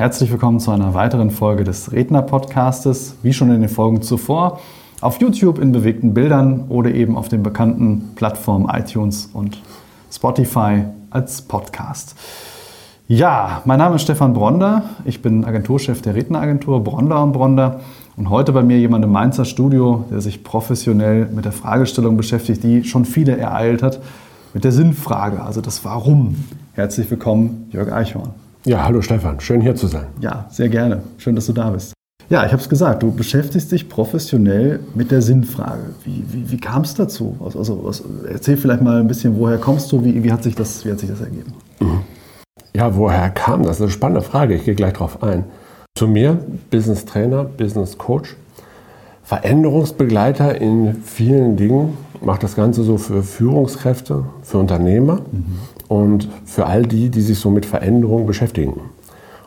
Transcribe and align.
Herzlich 0.00 0.30
willkommen 0.30 0.60
zu 0.60 0.70
einer 0.70 0.94
weiteren 0.94 1.30
Folge 1.30 1.62
des 1.62 1.92
Redner-Podcastes, 1.92 3.16
wie 3.22 3.34
schon 3.34 3.52
in 3.52 3.60
den 3.60 3.68
Folgen 3.68 4.00
zuvor, 4.00 4.58
auf 5.02 5.20
YouTube 5.20 5.58
in 5.58 5.72
bewegten 5.72 6.14
Bildern 6.14 6.64
oder 6.70 6.90
eben 6.90 7.18
auf 7.18 7.28
den 7.28 7.42
bekannten 7.42 8.12
Plattformen 8.14 8.66
iTunes 8.70 9.28
und 9.34 9.60
Spotify 10.10 10.84
als 11.10 11.42
Podcast. 11.42 12.16
Ja, 13.08 13.60
mein 13.66 13.78
Name 13.78 13.96
ist 13.96 14.02
Stefan 14.04 14.32
Bronder. 14.32 14.84
Ich 15.04 15.20
bin 15.20 15.44
Agenturchef 15.44 16.00
der 16.00 16.14
Redneragentur 16.14 16.82
Bronder 16.82 17.22
und 17.22 17.32
Bronder. 17.32 17.80
Und 18.16 18.30
heute 18.30 18.52
bei 18.52 18.62
mir 18.62 18.78
jemand 18.78 19.04
im 19.04 19.12
Mainzer 19.12 19.44
Studio, 19.44 20.06
der 20.10 20.22
sich 20.22 20.42
professionell 20.42 21.26
mit 21.26 21.44
der 21.44 21.52
Fragestellung 21.52 22.16
beschäftigt, 22.16 22.62
die 22.62 22.84
schon 22.84 23.04
viele 23.04 23.36
ereilt 23.36 23.82
hat, 23.82 24.00
mit 24.54 24.64
der 24.64 24.72
Sinnfrage, 24.72 25.42
also 25.42 25.60
das 25.60 25.84
Warum. 25.84 26.36
Herzlich 26.72 27.10
willkommen, 27.10 27.68
Jörg 27.70 27.92
Eichhorn. 27.92 28.30
Ja, 28.66 28.84
hallo 28.84 29.00
Stefan, 29.00 29.40
schön 29.40 29.62
hier 29.62 29.74
zu 29.74 29.86
sein. 29.86 30.06
Ja, 30.20 30.44
sehr 30.50 30.68
gerne. 30.68 31.02
Schön, 31.16 31.34
dass 31.34 31.46
du 31.46 31.54
da 31.54 31.70
bist. 31.70 31.94
Ja, 32.28 32.44
ich 32.44 32.52
habe 32.52 32.60
es 32.60 32.68
gesagt, 32.68 33.02
du 33.02 33.10
beschäftigst 33.10 33.72
dich 33.72 33.88
professionell 33.88 34.80
mit 34.94 35.10
der 35.10 35.22
Sinnfrage. 35.22 35.94
Wie, 36.04 36.22
wie, 36.30 36.50
wie 36.50 36.56
kam 36.58 36.82
es 36.82 36.94
dazu? 36.94 37.36
Also, 37.42 37.58
also, 37.58 38.04
erzähl 38.30 38.58
vielleicht 38.58 38.82
mal 38.82 39.00
ein 39.00 39.08
bisschen, 39.08 39.38
woher 39.38 39.56
kommst 39.56 39.90
du, 39.90 40.04
wie, 40.04 40.22
wie, 40.22 40.30
hat, 40.30 40.42
sich 40.42 40.54
das, 40.54 40.84
wie 40.84 40.92
hat 40.92 40.98
sich 41.00 41.08
das 41.08 41.22
ergeben? 41.22 41.54
Mhm. 41.80 42.02
Ja, 42.76 42.94
woher 42.94 43.30
kam 43.30 43.62
das? 43.62 43.68
Das 43.68 43.76
ist 43.78 43.82
eine 43.82 43.90
spannende 43.92 44.22
Frage, 44.22 44.54
ich 44.54 44.64
gehe 44.64 44.74
gleich 44.74 44.92
darauf 44.92 45.22
ein. 45.22 45.44
Zu 45.96 46.06
mir, 46.06 46.38
Business 46.70 47.06
Trainer, 47.06 47.44
Business 47.44 47.96
Coach, 47.96 48.36
Veränderungsbegleiter 49.22 50.60
in 50.60 50.96
vielen 51.02 51.56
Dingen, 51.56 51.96
mache 52.20 52.40
das 52.40 52.56
Ganze 52.56 52.82
so 52.82 52.98
für 52.98 53.22
Führungskräfte, 53.22 54.24
für 54.42 54.58
Unternehmer. 54.58 55.22
Mhm 55.32 55.58
und 55.90 56.28
für 56.44 56.66
all 56.66 56.84
die, 56.84 57.08
die 57.08 57.20
sich 57.20 57.40
so 57.40 57.50
mit 57.50 57.66
Veränderungen 57.66 58.24
beschäftigen. 58.24 58.80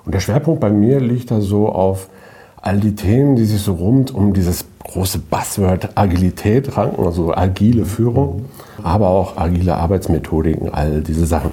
Und 0.04 0.14
der 0.14 0.20
Schwerpunkt 0.20 0.60
bei 0.60 0.70
mir 0.70 1.00
liegt 1.00 1.32
da 1.32 1.40
so 1.40 1.70
auf 1.70 2.10
all 2.58 2.82
die 2.82 2.96
Themen, 2.96 3.38
die 3.38 3.46
sich 3.46 3.62
so 3.62 3.76
rund 3.76 4.14
um 4.14 4.34
dieses 4.34 4.66
große 4.84 5.20
Buzzword 5.20 5.98
Agilität 5.98 6.76
ranken, 6.76 7.06
also 7.06 7.34
agile 7.34 7.86
Führung, 7.86 8.44
aber 8.84 9.08
auch 9.08 9.38
agile 9.38 9.78
Arbeitsmethodiken, 9.78 10.68
all 10.68 11.02
diese 11.02 11.26
Sachen. 11.26 11.52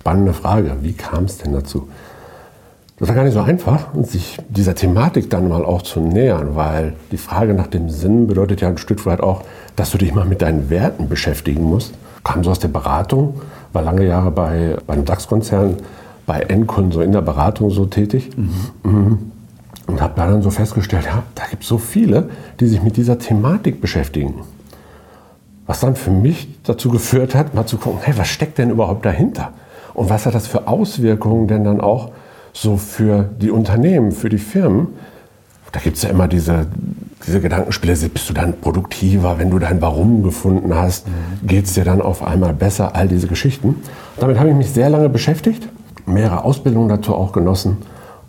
Spannende 0.00 0.32
Frage, 0.32 0.78
wie 0.82 0.94
kam 0.94 1.26
es 1.26 1.38
denn 1.38 1.52
dazu? 1.52 1.86
Das 2.98 3.08
war 3.08 3.14
gar 3.14 3.22
nicht 3.22 3.34
so 3.34 3.42
einfach, 3.42 3.94
sich 4.02 4.38
dieser 4.48 4.74
Thematik 4.74 5.30
dann 5.30 5.48
mal 5.48 5.64
auch 5.64 5.82
zu 5.82 6.00
nähern, 6.00 6.56
weil 6.56 6.94
die 7.12 7.16
Frage 7.16 7.54
nach 7.54 7.68
dem 7.68 7.90
Sinn 7.90 8.26
bedeutet 8.26 8.60
ja 8.60 8.68
ein 8.68 8.78
Stück 8.78 9.06
weit 9.06 9.20
auch, 9.20 9.42
dass 9.76 9.92
du 9.92 9.98
dich 9.98 10.12
mal 10.12 10.24
mit 10.24 10.42
deinen 10.42 10.68
Werten 10.68 11.08
beschäftigen 11.08 11.62
musst. 11.62 11.94
Kam 12.24 12.42
so 12.42 12.50
aus 12.50 12.58
der 12.58 12.68
Beratung 12.68 13.40
war 13.74 13.82
lange 13.82 14.06
Jahre 14.06 14.30
bei, 14.30 14.76
bei 14.86 14.94
einem 14.94 15.04
DAX-Konzern, 15.04 15.76
bei 16.26 16.40
Endkunden 16.40 16.92
so 16.92 17.02
in 17.02 17.12
der 17.12 17.20
Beratung 17.20 17.70
so 17.70 17.84
tätig. 17.84 18.30
Mhm. 18.82 19.32
Und 19.86 20.00
habe 20.00 20.14
da 20.16 20.26
dann 20.26 20.40
so 20.40 20.48
festgestellt, 20.48 21.04
ja, 21.04 21.24
da 21.34 21.44
gibt 21.50 21.62
es 21.62 21.68
so 21.68 21.76
viele, 21.76 22.30
die 22.58 22.66
sich 22.66 22.82
mit 22.82 22.96
dieser 22.96 23.18
Thematik 23.18 23.82
beschäftigen. 23.82 24.36
Was 25.66 25.80
dann 25.80 25.94
für 25.94 26.10
mich 26.10 26.48
dazu 26.62 26.88
geführt 26.88 27.34
hat, 27.34 27.54
mal 27.54 27.66
zu 27.66 27.76
gucken, 27.76 28.00
hey, 28.02 28.14
was 28.16 28.28
steckt 28.28 28.56
denn 28.56 28.70
überhaupt 28.70 29.04
dahinter? 29.04 29.52
Und 29.92 30.08
was 30.08 30.24
hat 30.24 30.34
das 30.34 30.46
für 30.46 30.68
Auswirkungen 30.68 31.48
denn 31.48 31.64
dann 31.64 31.80
auch 31.80 32.12
so 32.52 32.76
für 32.76 33.28
die 33.40 33.50
Unternehmen, 33.50 34.12
für 34.12 34.28
die 34.28 34.38
Firmen? 34.38 34.88
Da 35.72 35.80
gibt 35.80 35.96
es 35.96 36.02
ja 36.02 36.10
immer 36.10 36.28
diese 36.28 36.66
diese 37.26 37.40
Gedankenspiele, 37.40 37.94
bist 37.94 38.28
du 38.28 38.34
dann 38.34 38.60
produktiver, 38.60 39.38
wenn 39.38 39.50
du 39.50 39.58
dein 39.58 39.80
Warum 39.80 40.22
gefunden 40.22 40.74
hast, 40.74 41.06
geht 41.46 41.66
es 41.66 41.74
dir 41.74 41.84
dann 41.84 42.00
auf 42.00 42.22
einmal 42.22 42.52
besser, 42.52 42.94
all 42.94 43.08
diese 43.08 43.26
Geschichten. 43.26 43.76
Damit 44.18 44.38
habe 44.38 44.50
ich 44.50 44.54
mich 44.54 44.70
sehr 44.70 44.90
lange 44.90 45.08
beschäftigt, 45.08 45.68
mehrere 46.06 46.44
Ausbildungen 46.44 46.88
dazu 46.88 47.14
auch 47.14 47.32
genossen 47.32 47.78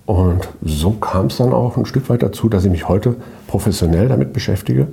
und 0.05 0.49
so 0.61 0.91
kam 0.91 1.27
es 1.27 1.37
dann 1.37 1.51
auch 1.51 1.77
ein 1.77 1.85
Stück 1.85 2.09
weit 2.09 2.21
dazu, 2.21 2.47
dass 2.47 2.65
ich 2.65 2.71
mich 2.71 2.87
heute 2.87 3.15
professionell 3.47 4.07
damit 4.07 4.33
beschäftige 4.33 4.87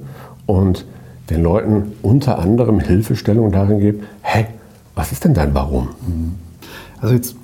und 0.46 0.86
den 1.30 1.42
Leuten 1.42 1.92
unter 2.02 2.38
anderem 2.38 2.80
Hilfestellung 2.80 3.52
darin 3.52 3.78
gebe, 3.78 4.04
hey, 4.22 4.46
was 4.94 5.12
ist 5.12 5.24
denn 5.24 5.34
dein 5.34 5.54
Warum? 5.54 5.88
Mhm. 6.06 6.34
Also 7.02 7.14
jetzt 7.14 7.36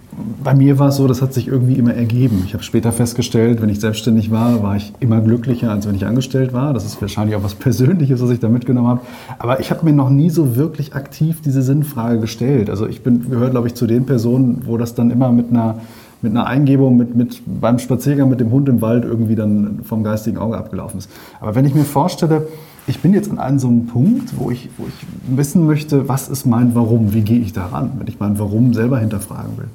bei 0.43 0.55
mir 0.55 0.79
war 0.79 0.89
es 0.89 0.97
so, 0.97 1.07
das 1.07 1.21
hat 1.21 1.35
sich 1.35 1.49
irgendwie 1.49 1.75
immer 1.75 1.95
ergeben. 1.95 2.43
Ich 2.47 2.55
habe 2.55 2.63
später 2.63 2.93
festgestellt, 2.93 3.61
wenn 3.61 3.69
ich 3.69 3.81
selbstständig 3.81 4.31
war, 4.31 4.63
war 4.63 4.77
ich 4.77 4.93
immer 5.01 5.21
glücklicher, 5.21 5.71
als 5.71 5.87
wenn 5.87 5.95
ich 5.95 6.07
angestellt 6.07 6.53
war. 6.53 6.73
Das 6.73 6.85
ist 6.85 7.01
wahrscheinlich 7.01 7.37
auch 7.37 7.43
was 7.43 7.55
Persönliches, 7.55 8.23
was 8.23 8.31
ich 8.31 8.41
da 8.41 8.49
mitgenommen 8.49 8.89
habe. 8.89 9.01
Aber 9.39 9.61
ich 9.61 9.71
habe 9.71 9.85
mir 9.85 9.93
noch 9.93 10.11
nie 10.11 10.31
so 10.31 10.57
wirklich 10.57 10.95
aktiv 10.95 11.41
diese 11.45 11.63
Sinnfrage 11.63 12.21
gestellt. 12.21 12.71
Also 12.71 12.87
ich 12.87 13.03
bin, 13.03 13.31
gehöre, 13.31 13.51
glaube 13.51 13.67
ich, 13.67 13.75
zu 13.75 13.87
den 13.87 14.07
Personen, 14.07 14.63
wo 14.65 14.77
das 14.77 14.95
dann 14.95 15.11
immer 15.11 15.31
mit 15.31 15.51
einer, 15.51 15.81
mit 16.23 16.33
einer 16.33 16.47
Eingebung, 16.47 16.97
mit, 16.97 17.15
mit, 17.15 17.43
beim 17.61 17.79
Spaziergang 17.79 18.29
mit 18.29 18.41
dem 18.41 18.51
Hund 18.51 18.69
im 18.69 18.81
Wald 18.81 19.05
irgendwie 19.05 19.37
dann 19.37 19.81
vom 19.85 20.05
geistigen 20.05 20.39
Auge 20.39 20.57
abgelaufen 20.57 20.99
ist. 20.99 21.11
Aber 21.41 21.55
wenn 21.55 21.65
ich 21.65 21.75
mir 21.75 21.85
vorstelle, 21.85 22.47
ich 22.89 23.01
bin 23.01 23.13
jetzt 23.13 23.31
an 23.31 23.39
einem 23.39 23.59
so 23.59 23.69
einem 23.69 23.87
Punkt, 23.87 24.39
wo 24.39 24.51
ich, 24.51 24.71
wo 24.79 24.87
ich 24.87 25.37
wissen 25.37 25.67
möchte, 25.67 26.09
was 26.09 26.29
ist 26.29 26.47
mein 26.47 26.75
Warum, 26.75 27.13
wie 27.13 27.21
gehe 27.21 27.41
ich 27.41 27.53
daran, 27.53 27.93
wenn 27.99 28.07
ich 28.07 28.19
mein 28.19 28.39
Warum 28.39 28.73
selber 28.73 28.99
hinterfragen 28.99 29.59
will. 29.59 29.69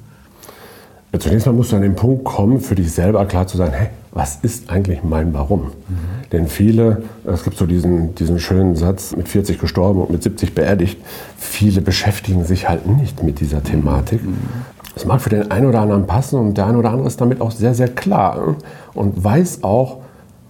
Zunächst 1.20 1.46
mal 1.46 1.52
musst 1.52 1.70
du 1.70 1.76
an 1.76 1.82
den 1.82 1.94
Punkt 1.94 2.24
kommen, 2.24 2.60
für 2.60 2.74
dich 2.74 2.90
selber 2.92 3.24
klar 3.26 3.46
zu 3.46 3.56
sein, 3.56 3.70
hey, 3.72 3.86
was 4.10 4.38
ist 4.42 4.68
eigentlich 4.68 5.04
mein 5.04 5.32
Warum? 5.32 5.62
Mhm. 5.62 5.70
Denn 6.32 6.48
viele, 6.48 7.04
es 7.24 7.44
gibt 7.44 7.56
so 7.56 7.66
diesen, 7.66 8.16
diesen 8.16 8.40
schönen 8.40 8.74
Satz, 8.74 9.14
mit 9.14 9.28
40 9.28 9.60
gestorben 9.60 10.00
und 10.00 10.10
mit 10.10 10.24
70 10.24 10.56
beerdigt, 10.56 10.98
viele 11.36 11.80
beschäftigen 11.82 12.44
sich 12.44 12.68
halt 12.68 12.88
nicht 12.88 13.22
mit 13.22 13.38
dieser 13.38 13.62
Thematik. 13.62 14.24
Mhm. 14.24 14.38
Es 14.96 15.04
mag 15.04 15.20
für 15.20 15.30
den 15.30 15.52
einen 15.52 15.66
oder 15.66 15.80
anderen 15.80 16.06
passen 16.08 16.38
und 16.38 16.58
der 16.58 16.66
eine 16.66 16.78
oder 16.78 16.90
andere 16.90 17.06
ist 17.06 17.20
damit 17.20 17.40
auch 17.40 17.52
sehr, 17.52 17.74
sehr 17.74 17.88
klar 17.88 18.56
und 18.94 19.22
weiß 19.22 19.62
auch, 19.62 19.98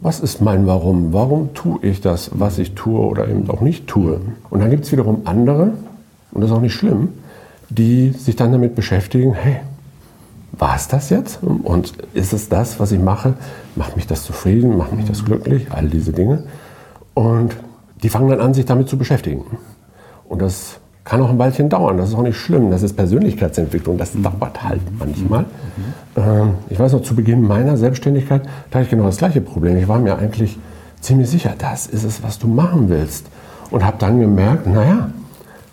was 0.04 0.20
ist 0.20 0.42
mein 0.42 0.66
Warum? 0.66 1.14
Warum 1.14 1.54
tue 1.54 1.78
ich 1.80 2.02
das, 2.02 2.30
was 2.34 2.58
ich 2.58 2.74
tue 2.74 3.00
oder 3.00 3.26
eben 3.26 3.48
auch 3.48 3.62
nicht 3.62 3.86
tue? 3.86 4.20
Und 4.50 4.60
dann 4.60 4.68
gibt 4.68 4.84
es 4.84 4.92
wiederum 4.92 5.22
andere, 5.24 5.72
und 6.30 6.42
das 6.42 6.50
ist 6.50 6.56
auch 6.56 6.60
nicht 6.60 6.74
schlimm, 6.74 7.08
die 7.70 8.10
sich 8.10 8.36
dann 8.36 8.52
damit 8.52 8.74
beschäftigen, 8.74 9.32
hey, 9.32 9.60
war 10.52 10.76
es 10.76 10.88
das 10.88 11.08
jetzt? 11.08 11.42
Und 11.42 11.94
ist 12.12 12.34
es 12.34 12.50
das, 12.50 12.78
was 12.78 12.92
ich 12.92 13.00
mache? 13.00 13.32
Macht 13.76 13.96
mich 13.96 14.06
das 14.06 14.24
zufrieden? 14.24 14.76
Macht 14.76 14.92
mich 14.92 15.06
das 15.06 15.24
glücklich? 15.24 15.68
All 15.70 15.88
diese 15.88 16.12
Dinge. 16.12 16.44
Und 17.14 17.56
die 18.02 18.10
fangen 18.10 18.28
dann 18.28 18.40
an, 18.40 18.52
sich 18.52 18.66
damit 18.66 18.90
zu 18.90 18.98
beschäftigen. 18.98 19.46
Und 20.28 20.42
das 20.42 20.80
kann 21.04 21.20
auch 21.20 21.30
ein 21.30 21.38
Weilchen 21.38 21.68
dauern. 21.68 21.98
Das 21.98 22.08
ist 22.08 22.14
auch 22.14 22.22
nicht 22.22 22.36
schlimm. 22.36 22.70
Das 22.70 22.82
ist 22.82 22.96
Persönlichkeitsentwicklung. 22.96 23.98
Das 23.98 24.12
dauert 24.14 24.62
halt 24.62 24.80
manchmal. 24.98 25.44
Ähm, 26.16 26.54
ich 26.70 26.78
weiß 26.78 26.92
noch, 26.92 27.02
zu 27.02 27.14
Beginn 27.14 27.42
meiner 27.42 27.76
Selbstständigkeit, 27.76 28.42
da 28.70 28.78
hatte 28.78 28.84
ich 28.84 28.90
genau 28.90 29.04
das 29.04 29.18
gleiche 29.18 29.40
Problem. 29.40 29.76
Ich 29.76 29.88
war 29.88 29.98
mir 29.98 30.16
eigentlich 30.16 30.58
ziemlich 31.00 31.28
sicher, 31.28 31.54
das 31.58 31.86
ist 31.86 32.04
es, 32.04 32.22
was 32.22 32.38
du 32.38 32.48
machen 32.48 32.88
willst. 32.88 33.26
Und 33.70 33.84
habe 33.84 33.96
dann 33.98 34.20
gemerkt, 34.20 34.66
naja, 34.66 35.10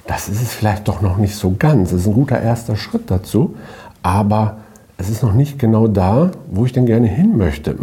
das 0.07 0.27
ist 0.27 0.41
es 0.41 0.53
vielleicht 0.53 0.87
doch 0.87 1.01
noch 1.01 1.17
nicht 1.17 1.35
so 1.35 1.55
ganz. 1.57 1.91
Das 1.91 2.01
ist 2.01 2.07
ein 2.07 2.13
guter 2.13 2.41
erster 2.41 2.75
Schritt 2.75 3.09
dazu. 3.09 3.55
Aber 4.03 4.57
es 4.97 5.09
ist 5.09 5.23
noch 5.23 5.33
nicht 5.33 5.57
genau 5.57 5.87
da, 5.87 6.31
wo 6.51 6.65
ich 6.65 6.73
denn 6.73 6.85
gerne 6.85 7.07
hin 7.07 7.37
möchte. 7.37 7.75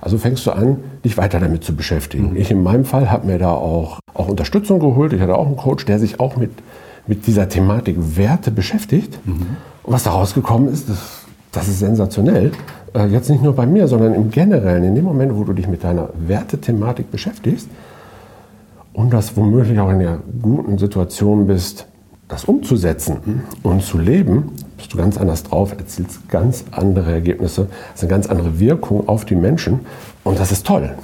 Also 0.00 0.18
fängst 0.18 0.46
du 0.46 0.52
an, 0.52 0.78
dich 1.04 1.16
weiter 1.16 1.40
damit 1.40 1.64
zu 1.64 1.74
beschäftigen. 1.74 2.30
Mhm. 2.30 2.36
Ich 2.36 2.50
in 2.50 2.62
meinem 2.62 2.84
Fall 2.84 3.10
habe 3.10 3.26
mir 3.26 3.38
da 3.38 3.50
auch, 3.50 3.98
auch 4.14 4.28
Unterstützung 4.28 4.78
geholt. 4.78 5.12
Ich 5.12 5.20
hatte 5.20 5.36
auch 5.36 5.46
einen 5.46 5.56
Coach, 5.56 5.84
der 5.84 5.98
sich 5.98 6.20
auch 6.20 6.36
mit, 6.36 6.50
mit 7.10 7.26
dieser 7.26 7.48
Thematik 7.48 7.96
Werte 8.16 8.52
beschäftigt. 8.52 9.18
Mhm. 9.26 9.56
Und 9.82 9.92
was 9.92 10.04
da 10.04 10.10
rausgekommen 10.10 10.72
ist, 10.72 10.88
das, 10.88 11.24
das 11.50 11.66
ist 11.66 11.80
sensationell. 11.80 12.52
Äh, 12.94 13.06
jetzt 13.06 13.28
nicht 13.28 13.42
nur 13.42 13.52
bei 13.52 13.66
mir, 13.66 13.88
sondern 13.88 14.14
im 14.14 14.30
Generellen. 14.30 14.84
In 14.84 14.94
dem 14.94 15.04
Moment, 15.04 15.34
wo 15.34 15.42
du 15.42 15.52
dich 15.52 15.66
mit 15.66 15.82
deiner 15.82 16.10
Wertethematik 16.14 17.10
beschäftigst 17.10 17.68
und 18.92 19.12
das 19.12 19.36
womöglich 19.36 19.80
auch 19.80 19.90
in 19.90 19.96
einer 19.96 20.18
guten 20.40 20.78
Situation 20.78 21.48
bist, 21.48 21.86
das 22.28 22.44
umzusetzen 22.44 23.42
und 23.64 23.82
zu 23.82 23.98
leben, 23.98 24.52
bist 24.76 24.92
du 24.92 24.96
ganz 24.96 25.18
anders 25.18 25.42
drauf, 25.42 25.72
erzielst 25.76 26.28
ganz 26.28 26.64
andere 26.70 27.10
Ergebnisse, 27.10 27.66
hast 27.92 28.04
eine 28.04 28.10
ganz 28.10 28.28
andere 28.28 28.60
Wirkung 28.60 29.08
auf 29.08 29.24
die 29.24 29.34
Menschen 29.34 29.80
und 30.22 30.38
das 30.38 30.52
ist 30.52 30.64
toll. 30.64 30.94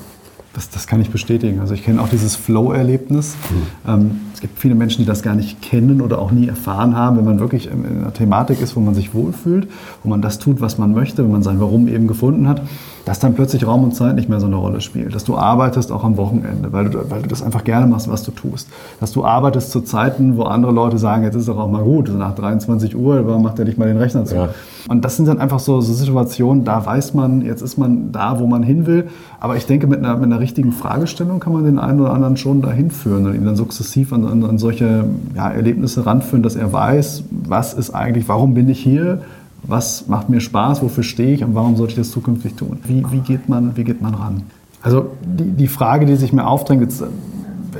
Das, 0.56 0.70
das 0.70 0.86
kann 0.86 1.02
ich 1.02 1.10
bestätigen. 1.10 1.60
Also 1.60 1.74
ich 1.74 1.84
kenne 1.84 2.00
auch 2.00 2.08
dieses 2.08 2.34
Flow-Erlebnis. 2.34 3.36
Mhm. 3.50 3.90
Ähm, 3.90 4.20
es 4.32 4.40
gibt 4.40 4.58
viele 4.58 4.74
Menschen, 4.74 5.02
die 5.02 5.04
das 5.04 5.22
gar 5.22 5.34
nicht 5.34 5.60
kennen 5.60 6.00
oder 6.00 6.18
auch 6.18 6.30
nie 6.30 6.48
erfahren 6.48 6.96
haben, 6.96 7.18
wenn 7.18 7.26
man 7.26 7.38
wirklich 7.38 7.70
in 7.70 7.84
einer 7.84 8.14
Thematik 8.14 8.62
ist, 8.62 8.74
wo 8.74 8.80
man 8.80 8.94
sich 8.94 9.12
wohlfühlt, 9.12 9.68
wo 10.02 10.08
man 10.08 10.22
das 10.22 10.38
tut, 10.38 10.62
was 10.62 10.78
man 10.78 10.92
möchte, 10.92 11.22
wenn 11.22 11.30
man 11.30 11.42
sein 11.42 11.60
Warum 11.60 11.88
eben 11.88 12.06
gefunden 12.06 12.48
hat. 12.48 12.62
Dass 13.06 13.20
dann 13.20 13.34
plötzlich 13.34 13.64
Raum 13.64 13.84
und 13.84 13.94
Zeit 13.94 14.16
nicht 14.16 14.28
mehr 14.28 14.40
so 14.40 14.46
eine 14.46 14.56
Rolle 14.56 14.80
spielt. 14.80 15.14
Dass 15.14 15.22
du 15.22 15.38
arbeitest 15.38 15.92
auch 15.92 16.02
am 16.02 16.16
Wochenende, 16.16 16.72
weil 16.72 16.90
du, 16.90 17.08
weil 17.08 17.22
du 17.22 17.28
das 17.28 17.40
einfach 17.40 17.62
gerne 17.62 17.86
machst, 17.86 18.10
was 18.10 18.24
du 18.24 18.32
tust. 18.32 18.68
Dass 18.98 19.12
du 19.12 19.24
arbeitest 19.24 19.70
zu 19.70 19.80
Zeiten, 19.82 20.36
wo 20.36 20.42
andere 20.42 20.72
Leute 20.72 20.98
sagen, 20.98 21.22
jetzt 21.22 21.36
ist 21.36 21.48
doch 21.48 21.56
auch 21.56 21.70
mal 21.70 21.84
gut, 21.84 22.12
nach 22.12 22.34
23 22.34 22.96
Uhr, 22.96 23.24
warum 23.24 23.44
macht 23.44 23.60
er 23.60 23.64
nicht 23.64 23.78
mal 23.78 23.86
den 23.86 23.96
Rechner 23.96 24.24
zu? 24.24 24.34
Ja. 24.34 24.48
Und 24.88 25.04
das 25.04 25.16
sind 25.16 25.28
dann 25.28 25.38
einfach 25.38 25.60
so, 25.60 25.80
so, 25.80 25.92
Situationen, 25.92 26.64
da 26.64 26.84
weiß 26.84 27.14
man, 27.14 27.42
jetzt 27.42 27.62
ist 27.62 27.78
man 27.78 28.10
da, 28.10 28.40
wo 28.40 28.46
man 28.48 28.64
hin 28.64 28.86
will. 28.86 29.06
Aber 29.38 29.56
ich 29.56 29.66
denke, 29.66 29.86
mit 29.86 30.00
einer, 30.00 30.16
mit 30.16 30.24
einer 30.24 30.40
richtigen 30.40 30.72
Fragestellung 30.72 31.38
kann 31.38 31.52
man 31.52 31.64
den 31.64 31.78
einen 31.78 32.00
oder 32.00 32.12
anderen 32.12 32.36
schon 32.36 32.60
dahin 32.60 32.90
führen 32.90 33.24
und 33.26 33.36
ihn 33.36 33.44
dann 33.44 33.56
sukzessiv 33.56 34.12
an, 34.12 34.26
an, 34.26 34.44
an 34.44 34.58
solche 34.58 35.04
ja, 35.36 35.48
Erlebnisse 35.48 36.06
ranführen, 36.06 36.42
dass 36.42 36.56
er 36.56 36.72
weiß, 36.72 37.22
was 37.30 37.72
ist 37.72 37.90
eigentlich, 37.90 38.28
warum 38.28 38.54
bin 38.54 38.68
ich 38.68 38.80
hier, 38.80 39.20
was 39.66 40.06
macht 40.06 40.28
mir 40.28 40.40
Spaß, 40.40 40.82
wofür 40.82 41.02
stehe 41.02 41.34
ich 41.34 41.44
und 41.44 41.54
warum 41.54 41.76
sollte 41.76 41.92
ich 41.92 41.98
das 41.98 42.10
zukünftig 42.10 42.54
tun? 42.54 42.78
Wie, 42.84 43.04
wie, 43.10 43.20
geht, 43.20 43.48
man, 43.48 43.76
wie 43.76 43.84
geht 43.84 44.00
man 44.00 44.14
ran? 44.14 44.42
Also 44.82 45.10
die, 45.22 45.50
die 45.50 45.68
Frage, 45.68 46.06
die 46.06 46.16
sich 46.16 46.32
mir 46.32 46.46
aufdrängt, 46.46 46.82
jetzt, 46.82 47.02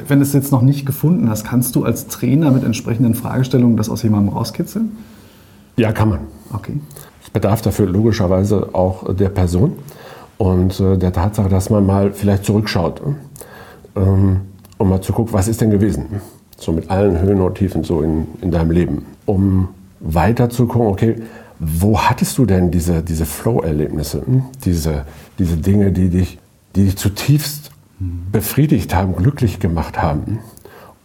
wenn 0.08 0.18
du 0.18 0.22
es 0.24 0.32
jetzt 0.32 0.52
noch 0.52 0.62
nicht 0.62 0.86
gefunden 0.86 1.28
hast, 1.28 1.44
kannst 1.44 1.76
du 1.76 1.84
als 1.84 2.08
Trainer 2.08 2.50
mit 2.50 2.64
entsprechenden 2.64 3.14
Fragestellungen 3.14 3.76
das 3.76 3.88
aus 3.88 4.02
jemandem 4.02 4.34
rauskitzeln? 4.34 4.96
Ja, 5.76 5.92
kann 5.92 6.08
man. 6.08 6.20
Okay. 6.52 6.80
Es 7.22 7.30
bedarf 7.30 7.62
dafür 7.62 7.86
logischerweise 7.86 8.70
auch 8.72 9.14
der 9.14 9.28
Person 9.28 9.72
und 10.38 10.80
äh, 10.80 10.96
der 10.96 11.12
Tatsache, 11.12 11.48
dass 11.48 11.70
man 11.70 11.86
mal 11.86 12.12
vielleicht 12.12 12.44
zurückschaut, 12.44 13.00
ähm, 13.94 14.40
um 14.78 14.88
mal 14.88 15.00
zu 15.00 15.12
gucken, 15.12 15.32
was 15.32 15.48
ist 15.48 15.60
denn 15.60 15.70
gewesen? 15.70 16.20
So 16.58 16.72
mit 16.72 16.90
allen 16.90 17.20
Höhen 17.20 17.40
und 17.40 17.54
Tiefen 17.54 17.84
so 17.84 18.00
in, 18.00 18.26
in 18.40 18.50
deinem 18.50 18.70
Leben. 18.70 19.06
Um 19.26 19.68
weiter 20.00 20.50
zu 20.50 20.66
gucken, 20.66 20.88
okay, 20.88 21.16
wo 21.58 21.98
hattest 21.98 22.36
du 22.38 22.46
denn 22.46 22.70
diese, 22.70 23.02
diese 23.02 23.26
Flow-Erlebnisse, 23.26 24.22
hm? 24.26 24.44
diese, 24.64 25.04
diese 25.38 25.56
Dinge, 25.56 25.92
die 25.92 26.08
dich, 26.08 26.38
die 26.74 26.84
dich 26.84 26.96
zutiefst 26.96 27.70
befriedigt 27.98 28.94
haben, 28.94 29.16
glücklich 29.16 29.58
gemacht 29.58 30.00
haben? 30.00 30.40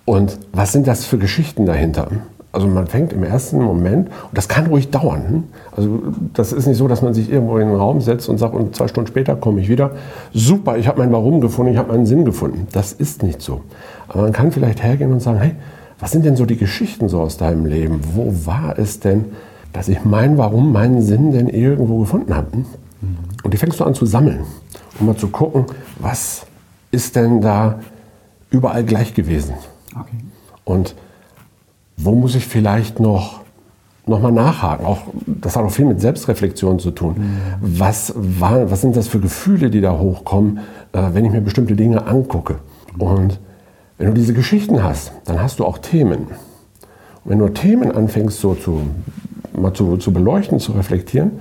Und 0.06 0.38
was 0.52 0.72
sind 0.74 0.88
das 0.88 1.06
für 1.06 1.18
Geschichten 1.18 1.66
dahinter? 1.66 2.10
Also 2.54 2.68
man 2.68 2.88
fängt 2.88 3.14
im 3.14 3.24
ersten 3.24 3.62
Moment, 3.62 4.10
und 4.10 4.38
das 4.38 4.50
kann 4.50 4.66
ruhig 4.66 4.90
dauern. 4.90 5.24
Hm? 5.28 5.44
Also 5.76 6.02
das 6.34 6.52
ist 6.52 6.68
nicht 6.68 6.78
so, 6.78 6.90
dass 6.90 7.02
man 7.02 7.14
sich 7.14 7.32
irgendwo 7.32 7.58
in 7.58 7.70
den 7.70 7.78
Raum 7.78 8.02
setzt 8.02 8.28
und 8.28 8.38
sagt, 8.38 8.54
und 8.54 8.76
zwei 8.76 8.90
Stunden 8.90 9.08
später 9.08 9.38
komme 9.38 9.62
ich 9.62 9.70
wieder. 9.70 9.92
Super, 10.34 10.78
ich 10.78 10.88
habe 10.88 11.00
mein 11.00 11.14
Warum 11.14 11.40
gefunden, 11.40 11.72
ich 11.72 11.78
habe 11.78 11.94
meinen 11.94 12.06
Sinn 12.06 12.26
gefunden. 12.26 12.68
Das 12.74 12.92
ist 12.92 13.24
nicht 13.24 13.42
so. 13.42 13.62
Aber 14.10 14.24
man 14.24 14.34
kann 14.34 14.52
vielleicht 14.52 14.84
hergehen 14.84 15.14
und 15.14 15.22
sagen, 15.22 15.40
hey, 15.40 15.56
was 16.02 16.12
sind 16.12 16.26
denn 16.26 16.36
so 16.36 16.46
die 16.46 16.58
Geschichten 16.58 17.08
so 17.08 17.22
aus 17.22 17.38
deinem 17.38 17.66
Leben? 17.66 18.02
Wo 18.16 18.34
war 18.46 18.78
es 18.78 19.00
denn, 19.00 19.26
dass 19.74 19.88
ich 19.88 20.04
mein 20.04 20.38
Warum, 20.38 20.72
meinen 20.72 21.02
Sinn 21.02 21.32
denn 21.32 21.48
irgendwo 21.48 22.00
gefunden 22.00 22.36
habe? 22.36 22.48
Und 23.44 23.54
die 23.54 23.58
fängst 23.58 23.80
du 23.80 23.84
an 23.84 23.94
zu 23.94 24.06
sammeln, 24.06 24.42
um 25.00 25.08
mal 25.08 25.16
zu 25.16 25.30
gucken, 25.30 25.66
was 26.00 26.46
ist 26.92 27.16
denn 27.16 27.42
da 27.42 27.80
überall 28.50 28.84
gleich 28.84 29.14
gewesen? 29.14 29.56
Okay. 29.92 30.18
Und 30.64 30.96
wo 31.98 32.14
muss 32.14 32.36
ich 32.36 32.46
vielleicht 32.46 33.00
noch, 33.00 33.42
noch 34.06 34.22
mal 34.22 34.32
nachhaken? 34.32 34.86
Auch, 34.86 35.00
das 35.26 35.56
hat 35.56 35.64
auch 35.64 35.72
viel 35.72 35.86
mit 35.86 36.02
Selbstreflexion 36.02 36.80
zu 36.80 36.92
tun. 36.92 37.16
Mhm. 37.18 37.80
Was, 37.80 38.14
war, 38.16 38.70
was 38.70 38.82
sind 38.82 38.96
das 38.96 39.08
für 39.08 39.20
Gefühle, 39.20 39.70
die 39.70 39.82
da 39.82 39.98
hochkommen, 39.98 40.60
äh, 40.94 41.10
wenn 41.14 41.26
ich 41.26 41.32
mir 41.32 41.42
bestimmte 41.42 41.76
Dinge 41.76 42.06
angucke? 42.06 42.60
Und 42.98 43.40
wenn 43.98 44.08
du 44.08 44.14
diese 44.14 44.34
Geschichten 44.34 44.84
hast, 44.84 45.14
dann 45.26 45.42
hast 45.42 45.60
du 45.60 45.66
auch 45.66 45.78
Themen. 45.78 46.28
Und 47.24 47.32
wenn 47.32 47.40
du 47.40 47.50
Themen 47.50 47.92
anfängst, 47.92 48.40
so 48.40 48.56
zu, 48.56 48.82
mal 49.54 49.74
zu, 49.74 49.98
zu 49.98 50.14
beleuchten, 50.14 50.60
zu 50.60 50.72
reflektieren, 50.74 51.32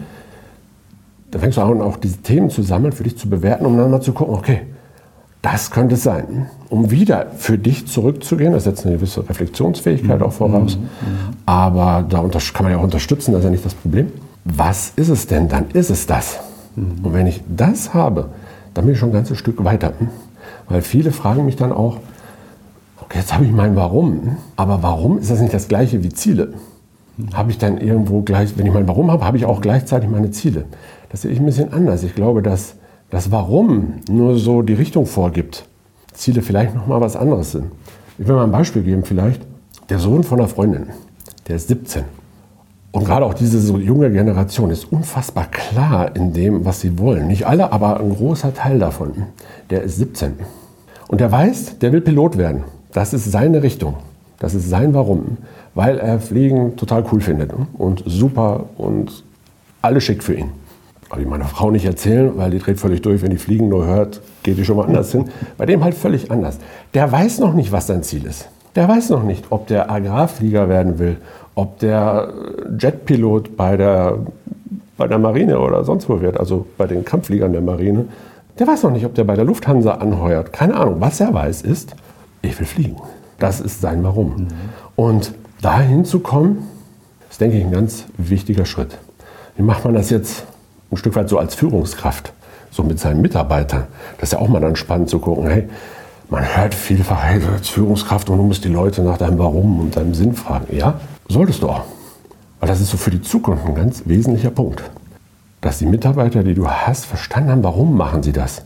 dann 1.31 1.41
fängst 1.41 1.59
du 1.59 1.63
an, 1.63 1.81
auch 1.81 1.97
diese 1.97 2.19
Themen 2.19 2.51
zu 2.51 2.63
sammeln, 2.63 2.93
für 2.93 3.05
dich 3.05 3.17
zu 3.17 3.29
bewerten, 3.29 3.67
um 3.67 3.77
dann 3.77 3.91
mal 3.91 4.01
zu 4.01 4.13
gucken, 4.13 4.35
okay, 4.35 4.63
das 5.43 5.71
könnte 5.71 5.95
es 5.95 6.03
sein. 6.03 6.51
Um 6.69 6.91
wieder 6.91 7.29
für 7.37 7.57
dich 7.57 7.87
zurückzugehen, 7.87 8.53
das 8.53 8.65
setzt 8.65 8.85
eine 8.85 8.97
gewisse 8.97 9.27
Reflexionsfähigkeit 9.29 10.23
auch 10.23 10.33
voraus, 10.33 10.77
mhm. 10.77 11.37
aber 11.47 12.05
da 12.09 12.23
kann 12.53 12.65
man 12.65 12.73
ja 12.73 12.79
auch 12.79 12.83
unterstützen, 12.83 13.33
das 13.33 13.41
ist 13.41 13.45
ja 13.45 13.51
nicht 13.51 13.65
das 13.65 13.75
Problem. 13.75 14.13
Was 14.45 14.93
ist 14.97 15.09
es 15.09 15.27
denn? 15.27 15.49
Dann 15.49 15.71
ist 15.73 15.91
es 15.91 16.07
das. 16.07 16.39
Mhm. 16.77 17.05
Und 17.05 17.15
wenn 17.15 17.27
ich 17.27 17.43
das 17.49 17.95
habe, 17.95 18.31
dann 18.75 18.85
bin 18.85 18.95
ich 18.95 19.01
schon 19.01 19.11
ein 19.11 19.15
ganzes 19.15 19.39
Stück 19.39 19.63
weiter. 19.65 19.93
Weil 20.69 20.83
viele 20.83 21.13
fragen 21.13 21.45
mich 21.45 21.57
dann 21.57 21.73
auch, 21.73 21.99
okay, 23.01 23.19
jetzt 23.19 23.35
habe 23.35 23.45
ich 23.45 23.53
mein 23.53 23.77
Warum, 23.77 24.37
aber 24.57 24.83
warum 24.83 25.19
ist 25.19 25.31
das 25.31 25.41
nicht 25.41 25.55
das 25.55 25.69
gleiche 25.69 26.03
wie 26.03 26.11
Ziele? 26.11 26.55
Habe 27.33 27.51
ich 27.51 27.59
dann 27.59 27.79
irgendwo 27.79 28.23
gleich, 28.23 28.57
wenn 28.57 28.67
ich 28.67 28.73
mein 28.73 28.89
Warum 28.89 29.11
habe, 29.11 29.25
habe 29.25 29.37
ich 29.37 29.45
auch 29.45 29.61
gleichzeitig 29.61 30.09
meine 30.09 30.31
Ziele. 30.31 30.65
Das 31.11 31.23
sehe 31.23 31.31
ich 31.31 31.41
ein 31.41 31.47
bisschen 31.47 31.73
anders. 31.73 32.03
Ich 32.03 32.15
glaube, 32.15 32.43
dass 32.43 32.75
das 33.11 33.31
Warum 33.31 33.95
nur 34.09 34.39
so 34.39 34.63
die 34.63 34.75
Richtung 34.75 35.07
vorgibt, 35.07 35.67
Ziele 36.13 36.43
vielleicht 36.43 36.75
noch 36.75 36.87
mal 36.87 37.01
was 37.01 37.17
anderes 37.17 37.53
sind. 37.53 37.67
Ich 38.19 38.27
will 38.29 38.37
mal 38.37 38.45
ein 38.45 38.53
Beispiel 38.53 38.83
geben 38.83 39.05
vielleicht. 39.05 39.43
Der 39.89 39.99
Sohn 39.99 40.23
von 40.23 40.39
einer 40.39 40.49
Freundin, 40.49 40.87
der 41.49 41.57
ist 41.57 41.69
17. 41.69 42.05
Und 42.93 43.05
gerade 43.05 43.25
auch 43.25 43.35
diese 43.35 43.61
so 43.61 43.79
junge 43.79 44.11
Generation 44.11 44.71
ist 44.71 44.93
unfassbar 44.93 45.47
klar 45.51 46.15
in 46.17 46.33
dem, 46.33 46.65
was 46.65 46.81
sie 46.81 46.99
wollen. 46.99 47.29
Nicht 47.29 47.47
alle, 47.47 47.73
aber 47.73 48.01
ein 48.01 48.15
großer 48.15 48.53
Teil 48.53 48.79
davon. 48.79 49.13
Der 49.71 49.83
ist 49.83 49.97
17. 49.97 50.35
Und 51.09 51.21
der 51.21 51.31
weiß, 51.31 51.79
der 51.79 51.93
will 51.93 52.01
Pilot 52.01 52.37
werden. 52.37 52.65
Das 52.93 53.13
ist 53.13 53.31
seine 53.31 53.63
Richtung. 53.63 53.95
Das 54.41 54.55
ist 54.55 54.69
sein 54.69 54.93
Warum. 54.93 55.37
Weil 55.75 55.99
er 55.99 56.19
Fliegen 56.19 56.77
total 56.77 57.05
cool 57.13 57.21
findet 57.21 57.53
und 57.75 58.03
super 58.05 58.65
und 58.77 59.23
alles 59.83 60.03
schick 60.03 60.25
für 60.25 60.35
ihn 60.35 60.51
habe 61.11 61.23
ich 61.23 61.29
meiner 61.29 61.47
Frau 61.47 61.71
nicht 61.71 61.85
erzählen, 61.85 62.33
weil 62.37 62.53
die 62.53 62.61
dreht 62.61 62.79
völlig 62.79 63.03
durch, 63.03 63.21
wenn 63.21 63.31
die 63.31 63.37
Fliegen 63.37 63.69
nur 63.69 63.85
hört, 63.85 64.21
geht 64.45 64.57
die 64.59 64.65
schon 64.65 64.77
mal 64.77 64.87
anders 64.87 65.11
hin. 65.11 65.29
Bei 65.59 65.67
dem 65.67 65.83
halt 65.83 65.95
völlig 65.95 66.31
anders. 66.31 66.59
Der 66.95 67.11
weiß 67.11 67.41
noch 67.41 67.53
nicht, 67.53 67.73
was 67.73 67.89
sein 67.89 68.05
Ziel 68.05 68.25
ist. 68.25 68.49
Der 68.77 68.89
weiß 68.89 69.11
noch 69.11 69.25
nicht, 69.25 69.47
ob 69.51 69.67
der 69.67 69.91
Agrarflieger 69.91 70.69
werden 70.69 71.01
will, 71.01 71.17
ob 71.57 71.81
der 71.81 72.33
Jetpilot 72.79 73.57
bei 73.57 73.77
der, 73.77 74.19
bei 74.97 75.09
der 75.09 75.19
Marine 75.19 75.59
oder 75.59 75.85
sonst 75.85 76.09
wo 76.09 76.21
wird, 76.21 76.39
also 76.39 76.67
bei 76.79 76.87
den 76.87 77.05
Kampffliegern 77.05 77.53
der 77.53 77.63
Marine. 77.63 78.05
Der 78.61 78.69
weiß 78.69 78.85
noch 78.85 78.93
nicht, 78.93 79.05
ob 79.05 79.15
der 79.17 79.25
bei 79.25 79.35
der 79.35 79.45
Lufthansa 79.45 79.95
anheuert. 79.95 80.53
Keine 80.53 80.77
Ahnung. 80.77 80.97
Was 81.01 81.19
er 81.19 81.35
weiß 81.35 81.63
ist, 81.63 81.97
ich 82.43 82.57
will 82.61 82.67
fliegen. 82.67 82.97
Das 83.41 83.61
ist 83.61 83.81
sein 83.81 84.05
Warum. 84.05 84.37
Mhm. 84.37 84.49
Und 84.95 85.33
dahin 85.61 86.05
zu 86.05 86.21
kommen, 86.21 86.69
ist, 87.29 87.41
denke 87.41 87.59
ich, 87.59 87.65
ein 87.65 87.73
ganz 87.73 88.05
wichtiger 88.17 88.65
Schritt. 88.65 88.99
Wie 89.57 89.63
macht 89.63 89.85
man 89.85 89.95
das 89.95 90.11
jetzt 90.11 90.45
ein 90.91 90.97
Stück 90.97 91.15
weit 91.17 91.29
so 91.29 91.39
als 91.39 91.55
Führungskraft, 91.55 92.33
so 92.71 92.83
mit 92.83 92.99
seinen 92.99 93.21
Mitarbeitern. 93.21 93.87
Das 94.19 94.29
ist 94.29 94.33
ja 94.33 94.39
auch 94.39 94.49
mal 94.49 94.61
dann 94.61 94.77
spannend 94.77 95.09
zu 95.09 95.19
gucken, 95.19 95.49
hey, 95.49 95.69
man 96.29 96.45
hört 96.57 96.75
vielfach, 96.75 97.23
hey, 97.23 97.41
als 97.53 97.69
Führungskraft 97.69 98.31
und 98.31 98.39
du 98.39 98.45
musst 98.45 98.65
die 98.65 98.69
Leute 98.69 99.03
nach 99.03 99.19
deinem 99.19 99.39
Warum 99.39 99.81
und 99.81 99.97
deinem 99.97 100.15
Sinn 100.15 100.35
fragen. 100.35 100.75
Ja, 100.77 101.01
solltest 101.29 101.63
du 101.63 101.69
auch. 101.69 101.85
Weil 102.61 102.69
das 102.69 102.81
ist 102.81 102.91
so 102.91 102.97
für 102.97 103.11
die 103.11 103.23
Zukunft 103.23 103.67
ein 103.67 103.75
ganz 103.75 104.03
wesentlicher 104.07 104.51
Punkt. 104.51 104.83
Dass 105.61 105.79
die 105.79 105.87
Mitarbeiter, 105.87 106.43
die 106.43 106.55
du 106.55 106.69
hast, 106.69 107.07
verstanden 107.07 107.51
haben, 107.51 107.65
warum 107.65 107.97
machen 107.97 108.23
sie 108.23 108.33
das. 108.33 108.63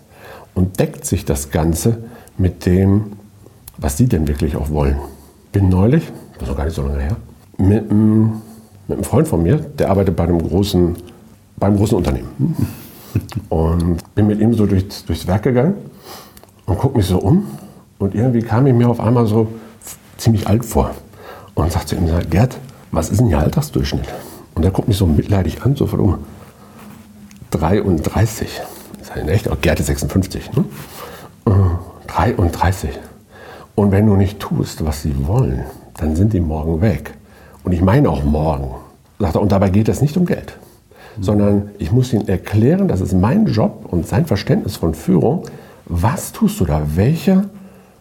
Und 0.54 0.78
deckt 0.78 1.04
sich 1.04 1.24
das 1.24 1.50
Ganze 1.50 1.98
mit 2.38 2.66
dem, 2.66 3.12
was 3.78 3.96
sie 3.96 4.06
denn 4.06 4.26
wirklich 4.28 4.56
auch 4.56 4.70
wollen. 4.70 4.98
Bin 5.52 5.68
neulich, 5.68 6.04
das 6.34 6.42
ist 6.42 6.48
noch 6.48 6.56
gar 6.56 6.64
nicht 6.64 6.74
so 6.74 6.82
lange 6.82 7.00
her, 7.00 7.16
mit, 7.58 7.90
mit 7.90 8.96
einem 8.96 9.04
Freund 9.04 9.28
von 9.28 9.42
mir, 9.42 9.56
der 9.56 9.90
arbeitet 9.90 10.16
bei 10.16 10.24
einem 10.24 10.42
großen 10.42 10.96
beim 11.56 11.76
großen 11.76 11.96
Unternehmen. 11.96 12.56
Und 13.48 14.14
bin 14.14 14.26
mit 14.26 14.40
ihm 14.40 14.54
so 14.54 14.66
durch, 14.66 14.86
durchs 15.06 15.26
Werk 15.26 15.44
gegangen 15.44 15.74
und 16.66 16.78
gucke 16.78 16.96
mich 16.96 17.06
so 17.06 17.18
um. 17.18 17.46
Und 17.98 18.14
irgendwie 18.14 18.42
kam 18.42 18.66
ich 18.66 18.74
mir 18.74 18.88
auf 18.88 18.98
einmal 18.98 19.26
so 19.26 19.46
ziemlich 20.16 20.48
alt 20.48 20.64
vor. 20.64 20.90
Und 21.54 21.70
sagte 21.70 21.94
zu 21.94 21.96
ihm, 21.96 22.10
Gerd, 22.28 22.58
was 22.90 23.10
ist 23.10 23.20
denn 23.20 23.28
Ihr 23.28 23.38
Altersdurchschnitt? 23.38 24.08
Und 24.56 24.64
er 24.64 24.72
guckt 24.72 24.88
mich 24.88 24.96
so 24.96 25.06
mitleidig 25.06 25.62
an, 25.62 25.76
so 25.76 25.86
von 25.86 26.00
um 26.00 26.18
33. 27.52 28.60
Ich 29.00 29.06
sage, 29.06 29.20
echt? 29.30 29.48
Oh, 29.48 29.56
Gerd 29.60 29.78
ist 29.78 29.86
56. 29.86 30.50
Ne? 30.52 30.64
33. 32.08 32.98
Und 33.74 33.90
wenn 33.90 34.06
du 34.06 34.16
nicht 34.16 34.40
tust, 34.40 34.84
was 34.84 35.02
sie 35.02 35.26
wollen, 35.26 35.64
dann 35.96 36.16
sind 36.16 36.32
die 36.32 36.40
morgen 36.40 36.80
weg. 36.80 37.14
Und 37.64 37.72
ich 37.72 37.82
meine 37.82 38.08
auch 38.08 38.24
morgen. 38.24 38.74
Sagt 39.18 39.36
er, 39.36 39.42
und 39.42 39.52
dabei 39.52 39.70
geht 39.70 39.88
es 39.88 40.02
nicht 40.02 40.16
um 40.16 40.26
Geld 40.26 40.58
sondern 41.20 41.70
ich 41.78 41.92
muss 41.92 42.12
ihnen 42.12 42.28
erklären, 42.28 42.88
das 42.88 43.00
ist 43.00 43.12
mein 43.12 43.46
Job 43.46 43.86
und 43.90 44.06
sein 44.06 44.26
Verständnis 44.26 44.76
von 44.76 44.94
Führung. 44.94 45.44
Was 45.86 46.32
tust 46.32 46.60
du 46.60 46.64
da? 46.64 46.82
Welcher 46.94 47.44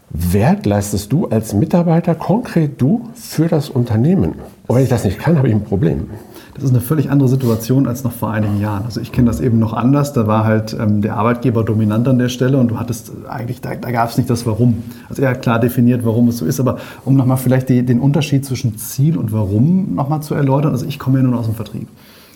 Wert 0.10 0.66
leistest 0.66 1.12
du 1.12 1.28
als 1.28 1.54
Mitarbeiter, 1.54 2.16
konkret 2.16 2.82
du, 2.82 3.10
für 3.16 3.48
das 3.48 3.70
Unternehmen? 3.70 4.36
Und 4.68 4.76
wenn 4.76 4.84
ich 4.84 4.90
das 4.90 5.04
nicht 5.04 5.20
kann, 5.20 5.38
habe 5.38 5.48
ich 5.48 5.54
ein 5.54 5.64
Problem. 5.64 6.10
Das 6.56 6.64
ist 6.64 6.70
eine 6.70 6.82
völlig 6.82 7.10
andere 7.10 7.28
Situation 7.28 7.88
als 7.88 8.04
noch 8.04 8.12
vor 8.12 8.32
einigen 8.32 8.60
Jahren. 8.60 8.86
Also 8.86 9.02
ich 9.02 9.12
kenne 9.12 9.28
das 9.28 9.42
eben 9.42 9.58
noch 9.58 9.74
anders. 9.74 10.14
Da 10.14 10.28
war 10.28 10.44
halt 10.44 10.76
ähm, 10.80 11.02
der 11.02 11.16
Arbeitgeber 11.16 11.64
dominant 11.64 12.08
an 12.08 12.20
der 12.20 12.30
Stelle 12.30 12.58
und 12.58 12.68
du 12.70 12.80
hattest 12.80 13.12
eigentlich, 13.28 13.60
da, 13.60 13.76
da 13.76 13.92
gab 13.92 14.10
es 14.10 14.18
nicht 14.18 14.30
das 14.30 14.46
Warum. 14.46 14.84
Also 15.10 15.24
er 15.24 15.32
hat 15.32 15.42
klar 15.42 15.60
definiert, 15.60 16.06
warum 16.06 16.28
es 16.28 16.38
so 16.38 16.46
ist. 16.46 16.60
Aber 16.60 16.78
um 17.06 17.16
nochmal 17.16 17.38
vielleicht 17.38 17.70
die, 17.70 17.84
den 17.84 18.00
Unterschied 18.00 18.46
zwischen 18.46 18.78
Ziel 18.78 19.18
und 19.18 19.32
Warum 19.32 19.96
nochmal 19.96 20.22
zu 20.22 20.36
erläutern. 20.36 20.72
Also 20.72 20.86
ich 20.86 21.00
komme 21.00 21.18
ja 21.18 21.24
nun 21.24 21.34
aus 21.34 21.46
dem 21.46 21.56
Vertrieb. 21.56 21.88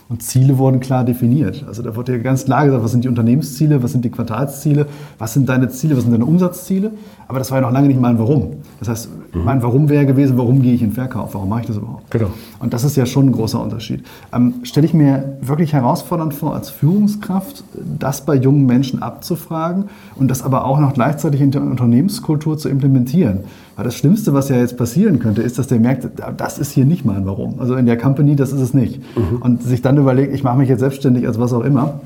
Und 0.10 0.24
Ziele 0.24 0.58
wurden 0.58 0.80
klar 0.80 1.04
definiert. 1.04 1.66
Also 1.68 1.82
da 1.82 1.96
wurde 1.96 2.14
ja 2.14 2.18
ganz 2.20 2.46
klar 2.46 2.66
gesagt, 2.66 2.82
was 2.82 2.92
sind 2.92 3.04
die 3.04 3.10
Unternehmensziele, 3.10 3.84
was 3.84 3.92
sind 3.92 4.06
die 4.06 4.10
Quartalsziele, 4.10 4.88
was 5.18 5.34
sind 5.34 5.50
deine 5.50 5.68
Ziele, 5.68 5.98
was 5.98 6.04
sind 6.04 6.14
deine 6.14 6.26
Umsatzziele. 6.26 6.92
Aber 7.28 7.40
das 7.40 7.52
war 7.52 7.58
ja 7.60 7.66
noch 7.66 7.74
lange 7.74 7.90
nicht 7.90 8.00
mein 8.00 8.18
Warum. 8.18 8.58
Das 8.80 8.88
heißt, 8.88 9.10
mhm. 9.34 9.44
mein 9.44 9.62
Warum 9.62 9.90
wäre 9.90 10.06
gewesen, 10.06 10.38
warum 10.38 10.62
gehe 10.62 10.74
ich 10.74 10.82
in 10.82 10.94
Verkauf, 10.94 11.34
warum 11.34 11.50
mache 11.50 11.62
ich 11.62 11.68
das 11.68 11.76
überhaupt? 11.76 12.10
Genau. 12.10 12.30
Und 12.60 12.74
das 12.74 12.86
ist 12.86 12.96
ja 12.96 13.06
schon 13.06 13.28
ein 13.28 13.32
großer 13.34 13.62
Unterschied. 13.62 14.06
Ähm, 14.34 14.56
Stelle 14.64 14.88
ich 14.88 14.94
mir 14.94 15.38
wirklich 15.42 15.74
herausfordernd 15.74 16.34
vor, 16.34 16.56
als 16.56 16.70
Führungskraft 16.70 17.66
das 18.00 18.22
bei 18.22 18.36
jungen 18.36 18.66
Menschen 18.66 19.02
abzufragen 19.02 19.86
und 20.16 20.32
das 20.32 20.42
aber 20.42 20.64
auch 20.64 20.80
noch 20.80 20.94
gleichzeitig 20.94 21.42
in 21.42 21.52
der 21.52 21.62
Unternehmenskultur 21.62 22.58
zu 22.58 22.70
implementieren. 22.70 23.42
Weil 23.77 23.86
das 23.86 23.96
Schlimmste, 23.96 24.34
was 24.34 24.50
ja 24.50 24.57
jetzt 24.57 24.75
passieren 24.75 25.19
könnte, 25.19 25.43
ist, 25.43 25.60
dass 25.60 25.67
der 25.67 25.79
merkt, 25.79 26.10
das 26.36 26.57
ist 26.57 26.72
hier 26.72 26.84
nicht 26.84 27.05
mein 27.05 27.27
Warum. 27.27 27.60
Also 27.60 27.75
in 27.75 27.86
der 27.86 27.96
Company, 27.96 28.36
das 28.36 28.51
ist 28.51 28.60
es 28.60 28.74
nicht. 28.74 29.00
Mhm. 29.15 29.38
Und 29.38 29.62
sich 29.62 29.84
dann 29.84 29.98
überlegt, 29.98 30.34
ich 30.34 30.43
mache 30.43 30.57
mich 30.57 30.67
jetzt 30.67 30.79
selbstständig 30.79 31.27
als 31.27 31.39
was 31.39 31.53
auch 31.53 31.63
immer 31.63 32.01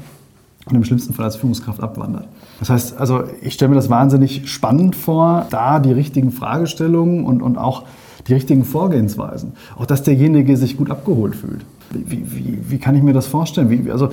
und 0.65 0.75
im 0.75 0.83
schlimmsten 0.83 1.13
Fall 1.13 1.25
als 1.25 1.37
Führungskraft 1.37 1.81
abwandert. 1.81 2.27
Das 2.59 2.69
heißt, 2.69 2.99
also 2.99 3.23
ich 3.41 3.53
stelle 3.53 3.69
mir 3.69 3.75
das 3.75 3.89
wahnsinnig 3.89 4.51
spannend 4.51 4.97
vor, 4.97 5.47
da 5.49 5.79
die 5.79 5.93
richtigen 5.93 6.31
Fragestellungen 6.31 7.23
und, 7.23 7.41
und 7.41 7.57
auch 7.57 7.83
die 8.27 8.33
richtigen 8.33 8.65
Vorgehensweisen. 8.65 9.53
Auch 9.77 9.85
dass 9.85 10.03
derjenige 10.03 10.57
sich 10.57 10.75
gut 10.75 10.91
abgeholt 10.91 11.37
fühlt. 11.37 11.61
Wie, 11.89 12.21
wie, 12.31 12.59
wie 12.67 12.77
kann 12.79 12.95
ich 12.95 13.01
mir 13.01 13.13
das 13.13 13.27
vorstellen? 13.27 13.69
Wie, 13.69 13.89
also, 13.89 14.09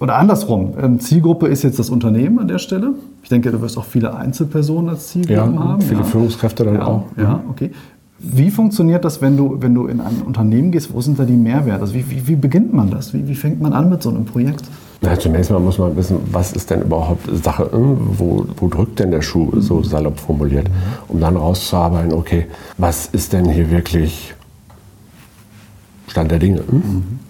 oder 0.00 0.16
andersrum, 0.16 0.72
ähm, 0.80 0.98
Zielgruppe 0.98 1.46
ist 1.46 1.62
jetzt 1.62 1.78
das 1.78 1.90
Unternehmen 1.90 2.38
an 2.38 2.48
der 2.48 2.58
Stelle. 2.58 2.94
Ich 3.22 3.28
denke, 3.28 3.52
du 3.52 3.60
wirst 3.60 3.76
auch 3.76 3.84
viele 3.84 4.14
Einzelpersonen 4.16 4.88
als 4.88 5.08
Zielgruppen 5.08 5.54
ja, 5.54 5.62
haben. 5.62 5.82
Viele 5.82 6.00
ja. 6.00 6.04
Führungskräfte 6.04 6.64
dann 6.64 6.76
ja, 6.76 6.86
auch. 6.86 7.04
Ja, 7.18 7.40
okay. 7.50 7.70
Wie 8.18 8.50
funktioniert 8.50 9.04
das, 9.04 9.20
wenn 9.20 9.36
du, 9.36 9.58
wenn 9.60 9.74
du 9.74 9.86
in 9.86 10.00
ein 10.00 10.22
Unternehmen 10.26 10.72
gehst? 10.72 10.92
Wo 10.92 11.02
sind 11.02 11.18
da 11.18 11.24
die 11.24 11.36
Mehrwerte? 11.36 11.82
Also 11.82 11.94
wie, 11.94 12.10
wie, 12.10 12.26
wie 12.26 12.36
beginnt 12.36 12.72
man 12.72 12.90
das? 12.90 13.12
Wie, 13.12 13.28
wie 13.28 13.34
fängt 13.34 13.60
man 13.60 13.74
an 13.74 13.90
mit 13.90 14.02
so 14.02 14.08
einem 14.08 14.24
Projekt? 14.24 14.64
Na, 15.02 15.18
zunächst 15.18 15.50
mal 15.50 15.60
muss 15.60 15.78
man 15.78 15.94
wissen, 15.96 16.16
was 16.32 16.52
ist 16.52 16.70
denn 16.70 16.82
überhaupt 16.82 17.28
Sache, 17.42 17.68
wo, 17.72 18.46
wo 18.56 18.68
drückt 18.68 18.98
denn 19.00 19.10
der 19.10 19.22
Schuh, 19.22 19.50
so 19.60 19.82
salopp 19.82 20.18
formuliert, 20.18 20.68
um 21.08 21.20
dann 21.20 21.36
rauszuarbeiten, 21.36 22.12
okay, 22.12 22.46
was 22.78 23.06
ist 23.06 23.34
denn 23.34 23.48
hier 23.50 23.70
wirklich 23.70 24.34
Stand 26.06 26.30
der 26.30 26.38
Dinge? 26.38 26.62
Mhm 26.70 27.20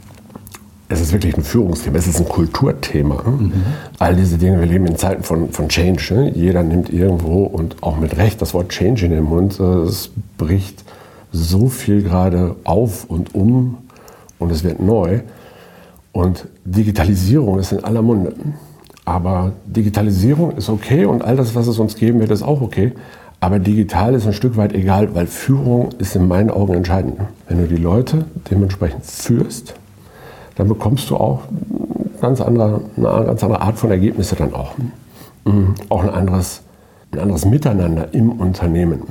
es 0.90 1.00
ist 1.00 1.12
wirklich 1.12 1.36
ein 1.36 1.44
Führungsthema, 1.44 1.98
es 1.98 2.08
ist 2.08 2.18
ein 2.18 2.28
Kulturthema. 2.28 3.22
Mhm. 3.22 3.52
All 4.00 4.16
diese 4.16 4.38
Dinge, 4.38 4.58
wir 4.58 4.66
leben 4.66 4.86
in 4.86 4.96
Zeiten 4.96 5.22
von, 5.22 5.50
von 5.52 5.68
Change. 5.68 6.14
Ne? 6.14 6.32
Jeder 6.34 6.64
nimmt 6.64 6.92
irgendwo 6.92 7.44
und 7.44 7.80
auch 7.80 7.96
mit 7.96 8.16
Recht 8.16 8.42
das 8.42 8.54
Wort 8.54 8.70
Change 8.70 9.06
in 9.06 9.12
den 9.12 9.22
Mund. 9.22 9.60
Es 9.60 10.10
bricht 10.36 10.84
so 11.30 11.68
viel 11.68 12.02
gerade 12.02 12.56
auf 12.64 13.04
und 13.04 13.36
um 13.36 13.78
und 14.40 14.50
es 14.50 14.64
wird 14.64 14.80
neu. 14.80 15.20
Und 16.10 16.48
Digitalisierung 16.64 17.60
ist 17.60 17.70
in 17.70 17.84
aller 17.84 18.02
Munde. 18.02 18.34
Aber 19.04 19.52
Digitalisierung 19.66 20.56
ist 20.56 20.68
okay 20.68 21.04
und 21.04 21.22
all 21.22 21.36
das, 21.36 21.54
was 21.54 21.68
es 21.68 21.78
uns 21.78 21.94
geben 21.94 22.18
wird, 22.18 22.32
ist 22.32 22.42
auch 22.42 22.60
okay. 22.60 22.92
Aber 23.38 23.60
digital 23.60 24.14
ist 24.14 24.26
ein 24.26 24.32
Stück 24.32 24.56
weit 24.56 24.74
egal, 24.74 25.14
weil 25.14 25.28
Führung 25.28 25.90
ist 25.98 26.16
in 26.16 26.26
meinen 26.26 26.50
Augen 26.50 26.74
entscheidend. 26.74 27.14
Wenn 27.48 27.58
du 27.58 27.68
die 27.68 27.80
Leute 27.80 28.24
dementsprechend 28.50 29.06
führst, 29.06 29.74
dann 30.56 30.68
bekommst 30.68 31.08
du 31.10 31.16
auch 31.16 31.40
ganz 32.20 32.40
andere, 32.40 32.82
eine 32.96 33.26
ganz 33.26 33.42
andere 33.42 33.60
Art 33.62 33.78
von 33.78 33.90
Ergebnisse 33.90 34.36
dann 34.36 34.54
auch. 34.54 34.72
Mhm. 35.44 35.74
Auch 35.88 36.02
ein 36.02 36.10
anderes, 36.10 36.62
ein 37.12 37.18
anderes 37.18 37.44
Miteinander 37.44 38.12
im 38.12 38.30
Unternehmen. 38.32 39.02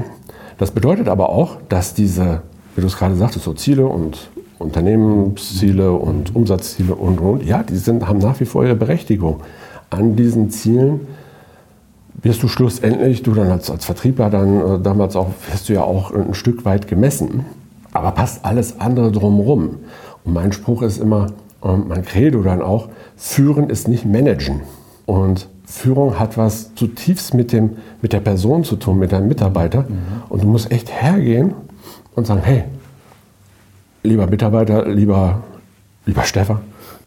Das 0.58 0.72
bedeutet 0.72 1.08
aber 1.08 1.30
auch, 1.30 1.58
dass 1.70 1.94
diese, 1.94 2.42
wie 2.76 2.82
du 2.82 2.88
es 2.88 2.98
gerade 2.98 3.16
sagtest, 3.16 3.46
so 3.46 3.54
Ziele 3.54 3.88
und 3.88 4.30
Unternehmensziele 4.60 5.92
und 5.92 6.36
Umsatzziele 6.36 6.94
und, 6.94 7.20
und 7.20 7.44
ja, 7.46 7.64
die 7.64 7.78
sind, 7.78 8.08
haben 8.08 8.20
nach 8.20 8.40
wie 8.40 8.46
vor 8.46 8.66
ihre 8.66 8.76
Berechtigung. 8.76 9.42
An 9.90 10.16
diesen 10.16 10.50
Zielen 10.50 11.08
wirst 12.22 12.44
du 12.44 12.50
schlussendlich, 12.50 13.24
du 13.24 13.34
dann 13.34 13.50
als, 13.50 13.72
als 13.72 13.86
Vertriebler 13.86 14.30
dann 14.30 14.60
äh, 14.60 14.80
damals 14.82 15.16
auch, 15.16 15.30
wirst 15.50 15.70
du 15.70 15.74
ja 15.74 15.84
auch 15.84 16.12
ein 16.12 16.34
Stück 16.34 16.66
weit 16.66 16.88
gemessen. 16.88 17.46
Aber 17.92 18.12
passt 18.12 18.46
alles 18.46 18.80
andere 18.80 19.12
drumherum. 19.12 19.78
Und 20.24 20.34
mein 20.34 20.52
Spruch 20.52 20.82
ist 20.82 21.00
immer, 21.00 21.28
und 21.62 21.88
mein 21.88 22.04
Credo 22.04 22.42
dann 22.42 22.62
auch, 22.62 22.90
führen 23.16 23.70
ist 23.70 23.88
nicht 23.88 24.06
managen. 24.06 24.62
Und 25.06 25.50
Führung 25.66 26.20
hat 26.20 26.38
was 26.38 26.74
zutiefst 26.76 27.34
mit, 27.34 27.52
dem, 27.52 27.78
mit 28.02 28.14
der 28.14 28.20
Person 28.20 28.64
zu 28.64 28.76
tun, 28.76 28.98
mit 28.98 29.12
deinem 29.12 29.28
Mitarbeiter. 29.28 29.82
Mhm. 29.82 29.98
Und 30.30 30.44
du 30.44 30.48
musst 30.48 30.72
echt 30.72 30.92
hergehen 30.92 31.54
und 32.16 32.28
sagen, 32.28 32.42
hey, 32.44 32.64
lieber 34.04 34.28
Mitarbeiter, 34.28 34.88
lieber, 34.88 35.44
lieber 36.06 36.24
Stefan, 36.24 36.60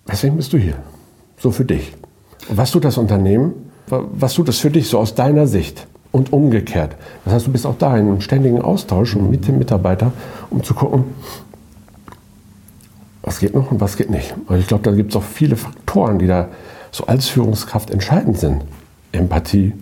weswegen 0.06 0.36
bist 0.36 0.52
du 0.52 0.58
hier? 0.58 0.76
So 1.38 1.50
für 1.50 1.64
dich. 1.64 1.92
Und 2.48 2.56
was 2.56 2.70
tut 2.70 2.84
das 2.84 2.98
Unternehmen? 2.98 3.52
Was 3.88 4.34
tut 4.34 4.48
das 4.48 4.58
für 4.58 4.70
dich 4.70 4.88
so 4.88 4.98
aus 4.98 5.14
deiner 5.14 5.46
Sicht? 5.46 5.86
Und 6.12 6.32
umgekehrt. 6.32 6.94
Das 7.24 7.32
heißt, 7.32 7.46
du 7.46 7.52
bist 7.52 7.66
auch 7.66 7.78
da 7.78 7.96
in 7.96 8.06
einem 8.06 8.20
ständigen 8.20 8.60
Austausch 8.60 9.16
mit 9.16 9.48
dem 9.48 9.58
Mitarbeiter, 9.58 10.12
um 10.50 10.62
zu 10.62 10.74
gucken, 10.74 11.04
was 13.22 13.38
geht 13.38 13.54
noch 13.54 13.70
und 13.70 13.80
was 13.80 13.96
geht 13.96 14.10
nicht. 14.10 14.34
Und 14.46 14.58
ich 14.58 14.66
glaube, 14.66 14.82
da 14.82 14.92
gibt 14.92 15.10
es 15.10 15.16
auch 15.16 15.22
viele 15.22 15.56
Faktoren, 15.56 16.18
die 16.18 16.26
da 16.26 16.48
so 16.90 17.06
als 17.06 17.28
Führungskraft 17.28 17.90
entscheidend 17.90 18.38
sind. 18.38 18.64
Empathie, 19.12 19.72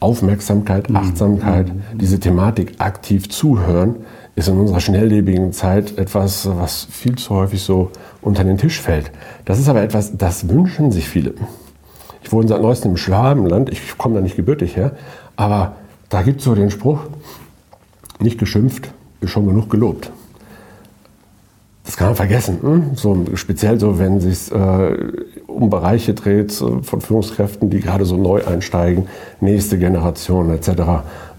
Aufmerksamkeit, 0.00 0.88
mhm. 0.88 0.96
Achtsamkeit, 0.96 1.68
mhm. 1.68 1.98
diese 1.98 2.20
Thematik 2.20 2.74
aktiv 2.78 3.28
zuhören, 3.28 3.96
ist 4.34 4.48
in 4.48 4.58
unserer 4.58 4.80
schnelllebigen 4.80 5.52
Zeit 5.52 5.96
etwas, 5.98 6.46
was 6.46 6.86
viel 6.90 7.16
zu 7.16 7.34
häufig 7.34 7.62
so 7.62 7.90
unter 8.20 8.44
den 8.44 8.58
Tisch 8.58 8.80
fällt. 8.80 9.10
Das 9.46 9.58
ist 9.58 9.68
aber 9.68 9.82
etwas, 9.82 10.16
das 10.16 10.48
wünschen 10.48 10.92
sich 10.92 11.08
viele. 11.08 11.34
Ich 12.22 12.32
wohne 12.32 12.46
seit 12.46 12.60
neuestem 12.60 12.92
im 12.92 12.96
Schwabenland, 12.96 13.70
ich 13.70 13.96
komme 13.96 14.16
da 14.16 14.20
nicht 14.20 14.36
gebürtig 14.36 14.76
her, 14.76 14.92
aber 15.36 15.76
da 16.10 16.22
gibt 16.22 16.40
es 16.40 16.44
so 16.44 16.54
den 16.54 16.70
Spruch, 16.70 17.00
nicht 18.20 18.38
geschimpft, 18.38 18.90
ist 19.20 19.30
schon 19.30 19.46
genug 19.46 19.70
gelobt. 19.70 20.10
Das 21.86 21.96
kann 21.96 22.08
man 22.08 22.16
vergessen. 22.16 22.58
Hm? 22.60 22.90
So, 22.94 23.24
speziell 23.34 23.78
so, 23.78 23.98
wenn 23.98 24.16
es 24.16 24.48
sich 24.48 24.52
äh, 24.52 24.96
um 25.46 25.70
Bereiche 25.70 26.14
dreht 26.14 26.50
äh, 26.60 26.82
von 26.82 27.00
Führungskräften, 27.00 27.70
die 27.70 27.80
gerade 27.80 28.04
so 28.04 28.16
neu 28.16 28.44
einsteigen, 28.44 29.06
nächste 29.40 29.78
Generation 29.78 30.50
etc. 30.50 30.68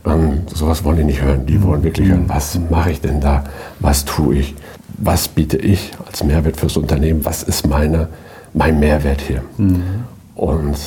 Ähm, 0.06 0.44
sowas 0.54 0.86
wollen 0.86 0.98
die 0.98 1.04
nicht 1.04 1.22
hören. 1.22 1.46
Die 1.46 1.62
wollen 1.62 1.84
wirklich 1.84 2.08
hören, 2.08 2.26
was 2.28 2.58
mache 2.70 2.92
ich 2.92 3.02
denn 3.02 3.20
da? 3.20 3.44
Was 3.80 4.06
tue 4.06 4.38
ich? 4.38 4.56
Was 4.98 5.28
biete 5.28 5.58
ich 5.58 5.92
als 6.06 6.24
Mehrwert 6.24 6.58
fürs 6.58 6.78
Unternehmen? 6.78 7.26
Was 7.26 7.44
ist 7.44 7.68
meine, 7.68 8.08
mein 8.54 8.80
Mehrwert 8.80 9.22
hier? 9.22 9.44
Mhm. 9.58 9.84
Und 10.34 10.78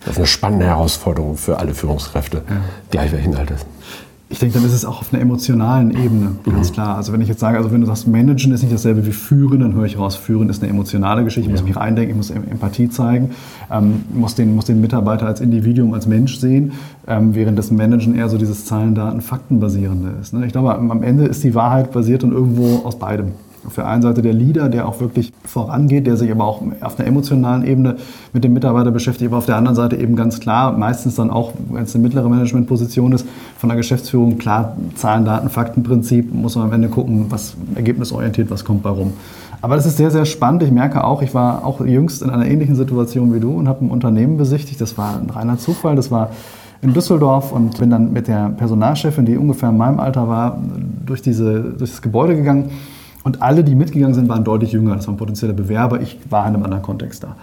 das 0.00 0.12
ist 0.12 0.18
eine 0.18 0.26
spannende 0.26 0.66
Herausforderung 0.66 1.36
für 1.36 1.58
alle 1.58 1.74
Führungskräfte, 1.74 2.42
ja. 2.48 2.56
gleich 2.90 3.10
welchen 3.10 3.34
Alters. 3.34 3.66
Ich 4.28 4.40
denke, 4.40 4.54
dann 4.54 4.66
ist 4.66 4.72
es 4.72 4.84
auch 4.84 5.02
auf 5.02 5.12
einer 5.12 5.22
emotionalen 5.22 5.92
Ebene, 5.92 6.32
ganz 6.44 6.70
mhm. 6.70 6.74
klar. 6.74 6.96
Also 6.96 7.12
wenn 7.12 7.20
ich 7.20 7.28
jetzt 7.28 7.38
sage, 7.38 7.58
also 7.58 7.70
wenn 7.70 7.80
du 7.80 7.86
sagst, 7.86 8.08
managen 8.08 8.52
ist 8.52 8.62
nicht 8.62 8.74
dasselbe 8.74 9.06
wie 9.06 9.12
führen, 9.12 9.60
dann 9.60 9.74
höre 9.74 9.84
ich 9.84 9.98
raus, 9.98 10.16
führen 10.16 10.48
ist 10.48 10.62
eine 10.62 10.70
emotionale 10.70 11.22
Geschichte. 11.22 11.48
Ich 11.48 11.52
muss 11.52 11.62
mich 11.62 11.76
reindenken, 11.76 12.10
ich 12.10 12.16
muss 12.16 12.30
Empathie 12.30 12.88
zeigen, 12.88 13.30
ähm, 13.70 14.04
muss, 14.12 14.34
den, 14.34 14.56
muss 14.56 14.64
den 14.64 14.80
Mitarbeiter 14.80 15.26
als 15.26 15.40
Individuum, 15.40 15.94
als 15.94 16.08
Mensch 16.08 16.38
sehen, 16.38 16.72
ähm, 17.06 17.36
während 17.36 17.56
das 17.56 17.70
Managen 17.70 18.16
eher 18.16 18.28
so 18.28 18.36
dieses 18.36 18.64
Zahlen, 18.64 18.96
Daten, 18.96 19.20
Fakten 19.20 19.60
basierende 19.60 20.14
ist. 20.20 20.32
Ne? 20.32 20.44
Ich 20.44 20.52
glaube, 20.52 20.74
am 20.74 21.02
Ende 21.04 21.26
ist 21.26 21.44
die 21.44 21.54
Wahrheit 21.54 21.92
basiert 21.92 22.24
und 22.24 22.32
irgendwo 22.32 22.84
aus 22.84 22.98
beidem. 22.98 23.32
Auf 23.66 23.74
der 23.74 23.86
einen 23.86 24.02
Seite 24.02 24.22
der 24.22 24.32
Leader, 24.32 24.68
der 24.68 24.88
auch 24.88 25.00
wirklich 25.00 25.32
vorangeht, 25.44 26.06
der 26.06 26.16
sich 26.16 26.30
aber 26.30 26.44
auch 26.44 26.62
auf 26.80 26.98
einer 26.98 27.08
emotionalen 27.08 27.66
Ebene 27.66 27.96
mit 28.32 28.44
dem 28.44 28.52
Mitarbeiter 28.52 28.90
beschäftigt, 28.90 29.28
aber 29.28 29.38
auf 29.38 29.46
der 29.46 29.56
anderen 29.56 29.74
Seite 29.74 29.96
eben 29.96 30.14
ganz 30.16 30.40
klar, 30.40 30.72
meistens 30.72 31.16
dann 31.16 31.30
auch, 31.30 31.52
wenn 31.70 31.84
es 31.84 31.94
eine 31.94 32.02
mittlere 32.02 32.28
Managementposition 32.28 33.12
ist, 33.12 33.26
von 33.58 33.68
der 33.68 33.76
Geschäftsführung 33.76 34.38
klar 34.38 34.76
Zahlen, 34.94 35.24
Daten, 35.24 35.48
Faktenprinzip, 35.48 36.32
muss 36.32 36.54
man 36.54 36.66
am 36.66 36.72
Ende 36.72 36.88
gucken, 36.88 37.26
was 37.28 37.56
ergebnisorientiert, 37.74 38.50
was 38.50 38.64
kommt 38.64 38.82
bei 38.82 38.90
rum. 38.90 39.12
Aber 39.62 39.74
das 39.74 39.86
ist 39.86 39.96
sehr, 39.96 40.10
sehr 40.10 40.26
spannend. 40.26 40.62
Ich 40.62 40.70
merke 40.70 41.02
auch, 41.02 41.22
ich 41.22 41.34
war 41.34 41.64
auch 41.64 41.80
jüngst 41.84 42.22
in 42.22 42.30
einer 42.30 42.46
ähnlichen 42.46 42.76
Situation 42.76 43.34
wie 43.34 43.40
du 43.40 43.52
und 43.52 43.68
habe 43.68 43.84
ein 43.84 43.90
Unternehmen 43.90 44.36
besichtigt. 44.36 44.80
Das 44.80 44.96
war 44.98 45.18
ein 45.18 45.30
reiner 45.30 45.58
Zufall. 45.58 45.96
Das 45.96 46.10
war 46.10 46.30
in 46.82 46.92
Düsseldorf 46.92 47.52
und 47.52 47.78
bin 47.78 47.90
dann 47.90 48.12
mit 48.12 48.28
der 48.28 48.50
Personalchefin, 48.50 49.24
die 49.24 49.36
ungefähr 49.36 49.70
in 49.70 49.76
meinem 49.76 49.98
Alter 49.98 50.28
war, 50.28 50.58
durch, 51.04 51.22
diese, 51.22 51.60
durch 51.60 51.90
das 51.90 52.02
Gebäude 52.02 52.36
gegangen. 52.36 52.70
Und 53.26 53.42
alle, 53.42 53.64
die 53.64 53.74
mitgegangen 53.74 54.14
sind, 54.14 54.28
waren 54.28 54.44
deutlich 54.44 54.70
jünger. 54.70 54.94
Das 54.94 55.08
waren 55.08 55.16
potenzielle 55.16 55.52
Bewerber. 55.52 56.00
Ich 56.00 56.16
war 56.30 56.46
in 56.46 56.54
einem 56.54 56.62
anderen 56.62 56.84
Kontext 56.84 57.24
da. 57.24 57.34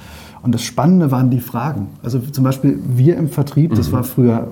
Und 0.41 0.55
das 0.55 0.63
Spannende 0.63 1.11
waren 1.11 1.29
die 1.29 1.41
Fragen. 1.41 1.89
Also 2.01 2.19
zum 2.19 2.45
Beispiel 2.45 2.79
wir 2.87 3.17
im 3.17 3.27
Vertrieb, 3.27 3.75
das 3.75 3.89
mhm. 3.89 3.91
war 3.91 4.03
früher 4.05 4.47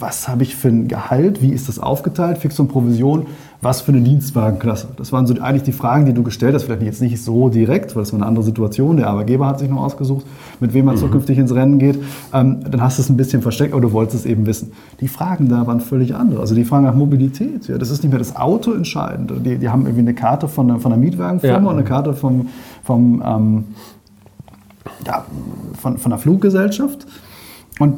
was 0.00 0.28
habe 0.28 0.42
ich 0.42 0.56
für 0.56 0.68
ein 0.68 0.88
Gehalt, 0.88 1.40
wie 1.40 1.50
ist 1.50 1.68
das 1.68 1.78
aufgeteilt, 1.78 2.38
Fix 2.38 2.58
und 2.58 2.68
Provision, 2.68 3.26
was 3.64 3.80
für 3.80 3.92
eine 3.92 4.02
Dienstwagenklasse. 4.02 4.88
Das 4.96 5.12
waren 5.12 5.26
so 5.26 5.34
eigentlich 5.40 5.62
die 5.62 5.72
Fragen, 5.72 6.06
die 6.06 6.12
du 6.12 6.22
gestellt 6.22 6.54
hast, 6.54 6.64
vielleicht 6.64 6.82
jetzt 6.82 7.00
nicht 7.00 7.22
so 7.22 7.48
direkt, 7.48 7.96
weil 7.96 8.02
es 8.02 8.12
war 8.12 8.20
eine 8.20 8.26
andere 8.26 8.44
Situation, 8.44 8.98
der 8.98 9.08
Arbeitgeber 9.08 9.46
hat 9.46 9.58
sich 9.58 9.70
noch 9.70 9.82
ausgesucht, 9.82 10.26
mit 10.60 10.74
wem 10.74 10.84
man 10.84 10.96
mhm. 10.96 11.00
zukünftig 11.00 11.38
ins 11.38 11.54
Rennen 11.54 11.78
geht. 11.78 11.98
Ähm, 12.32 12.60
dann 12.70 12.82
hast 12.82 12.98
du 12.98 13.02
es 13.02 13.08
ein 13.08 13.16
bisschen 13.16 13.42
versteckt, 13.42 13.72
aber 13.72 13.80
du 13.80 13.92
wolltest 13.92 14.24
es 14.24 14.26
eben 14.26 14.46
wissen. 14.46 14.72
Die 15.00 15.08
Fragen 15.08 15.48
da 15.48 15.66
waren 15.66 15.80
völlig 15.80 16.14
andere. 16.14 16.40
Also 16.40 16.54
die 16.54 16.64
Fragen 16.64 16.84
nach 16.84 16.94
Mobilität, 16.94 17.66
ja, 17.66 17.78
das 17.78 17.90
ist 17.90 18.02
nicht 18.02 18.10
mehr 18.10 18.18
das 18.18 18.36
Auto 18.36 18.72
entscheidend. 18.72 19.32
Die, 19.44 19.56
die 19.56 19.68
haben 19.68 19.82
irgendwie 19.82 20.00
eine 20.00 20.14
Karte 20.14 20.46
von, 20.46 20.70
einer, 20.70 20.80
von 20.80 20.98
Mietwagenfirma 21.00 21.58
ja. 21.58 21.70
und 21.70 21.76
eine 21.76 21.84
Karte 21.84 22.14
vom, 22.14 22.48
vom 22.82 23.22
ähm, 23.24 23.64
ja, 25.06 25.24
von, 25.80 25.98
von 25.98 26.10
der 26.10 26.18
Fluggesellschaft. 26.18 27.06
Und 27.78 27.96